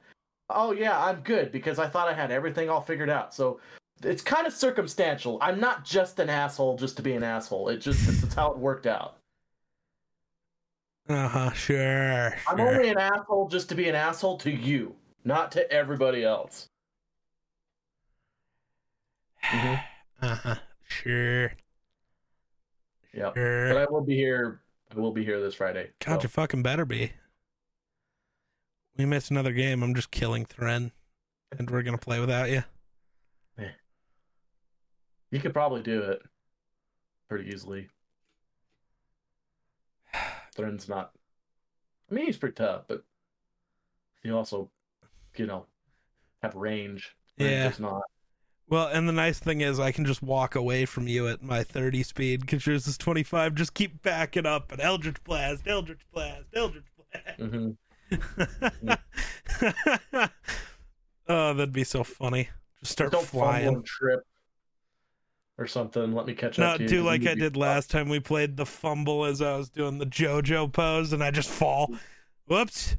[0.50, 3.32] "Oh yeah, I'm good," because I thought I had everything all figured out.
[3.32, 3.60] So
[4.02, 5.38] it's kind of circumstantial.
[5.40, 7.68] I'm not just an asshole just to be an asshole.
[7.68, 9.18] It just it's, it's how it worked out.
[11.08, 11.50] Uh huh.
[11.52, 12.34] Sure.
[12.48, 12.68] I'm sure.
[12.76, 16.68] only an asshole just to be an asshole to you, not to everybody else.
[19.44, 19.82] Mhm.
[20.22, 20.54] Uh huh.
[20.88, 21.52] Sure.
[23.14, 23.34] Yep.
[23.36, 23.68] Sure.
[23.74, 24.60] But I will be here.
[24.94, 25.90] I will be here this Friday.
[26.04, 27.12] God, so- you fucking better be.
[28.96, 29.82] We missed another game.
[29.82, 30.92] I'm just killing Thren,
[31.58, 32.62] and we're gonna play without you.
[33.58, 33.70] Yeah.
[35.30, 36.22] You could probably do it
[37.28, 37.88] pretty easily.
[40.56, 41.12] Thren's not.
[42.10, 43.04] I mean, he's pretty tough, but
[44.22, 44.70] he also,
[45.36, 45.66] you know,
[46.42, 47.16] have range.
[47.38, 47.72] Thren Yeah.
[47.78, 48.02] not.
[48.68, 51.62] Well, and the nice thing is, I can just walk away from you at my
[51.62, 53.54] 30 speed because yours is 25.
[53.54, 57.38] Just keep backing up and Eldritch Blast, Eldritch Blast, Eldritch Blast.
[57.38, 58.92] Mm-hmm.
[61.28, 62.48] oh, that'd be so funny.
[62.80, 63.82] Just start Don't flying.
[63.82, 64.20] trip
[65.62, 66.12] or something.
[66.12, 68.66] Let me catch No, up to do like I did last time we played the
[68.66, 71.94] fumble as I was doing the JoJo pose and I just fall.
[72.46, 72.96] Whoops.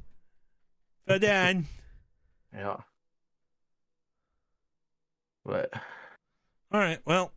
[1.06, 1.66] Fell down.
[2.56, 2.76] Yeah.
[5.44, 5.72] But
[6.70, 7.00] All right.
[7.04, 7.32] Well,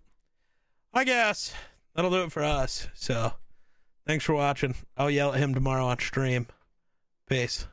[0.94, 1.52] I guess
[1.96, 2.88] that'll do it for us.
[2.94, 3.34] So
[4.06, 4.76] thanks for watching.
[4.96, 6.46] I'll yell at him tomorrow on stream.
[7.28, 7.66] Peace.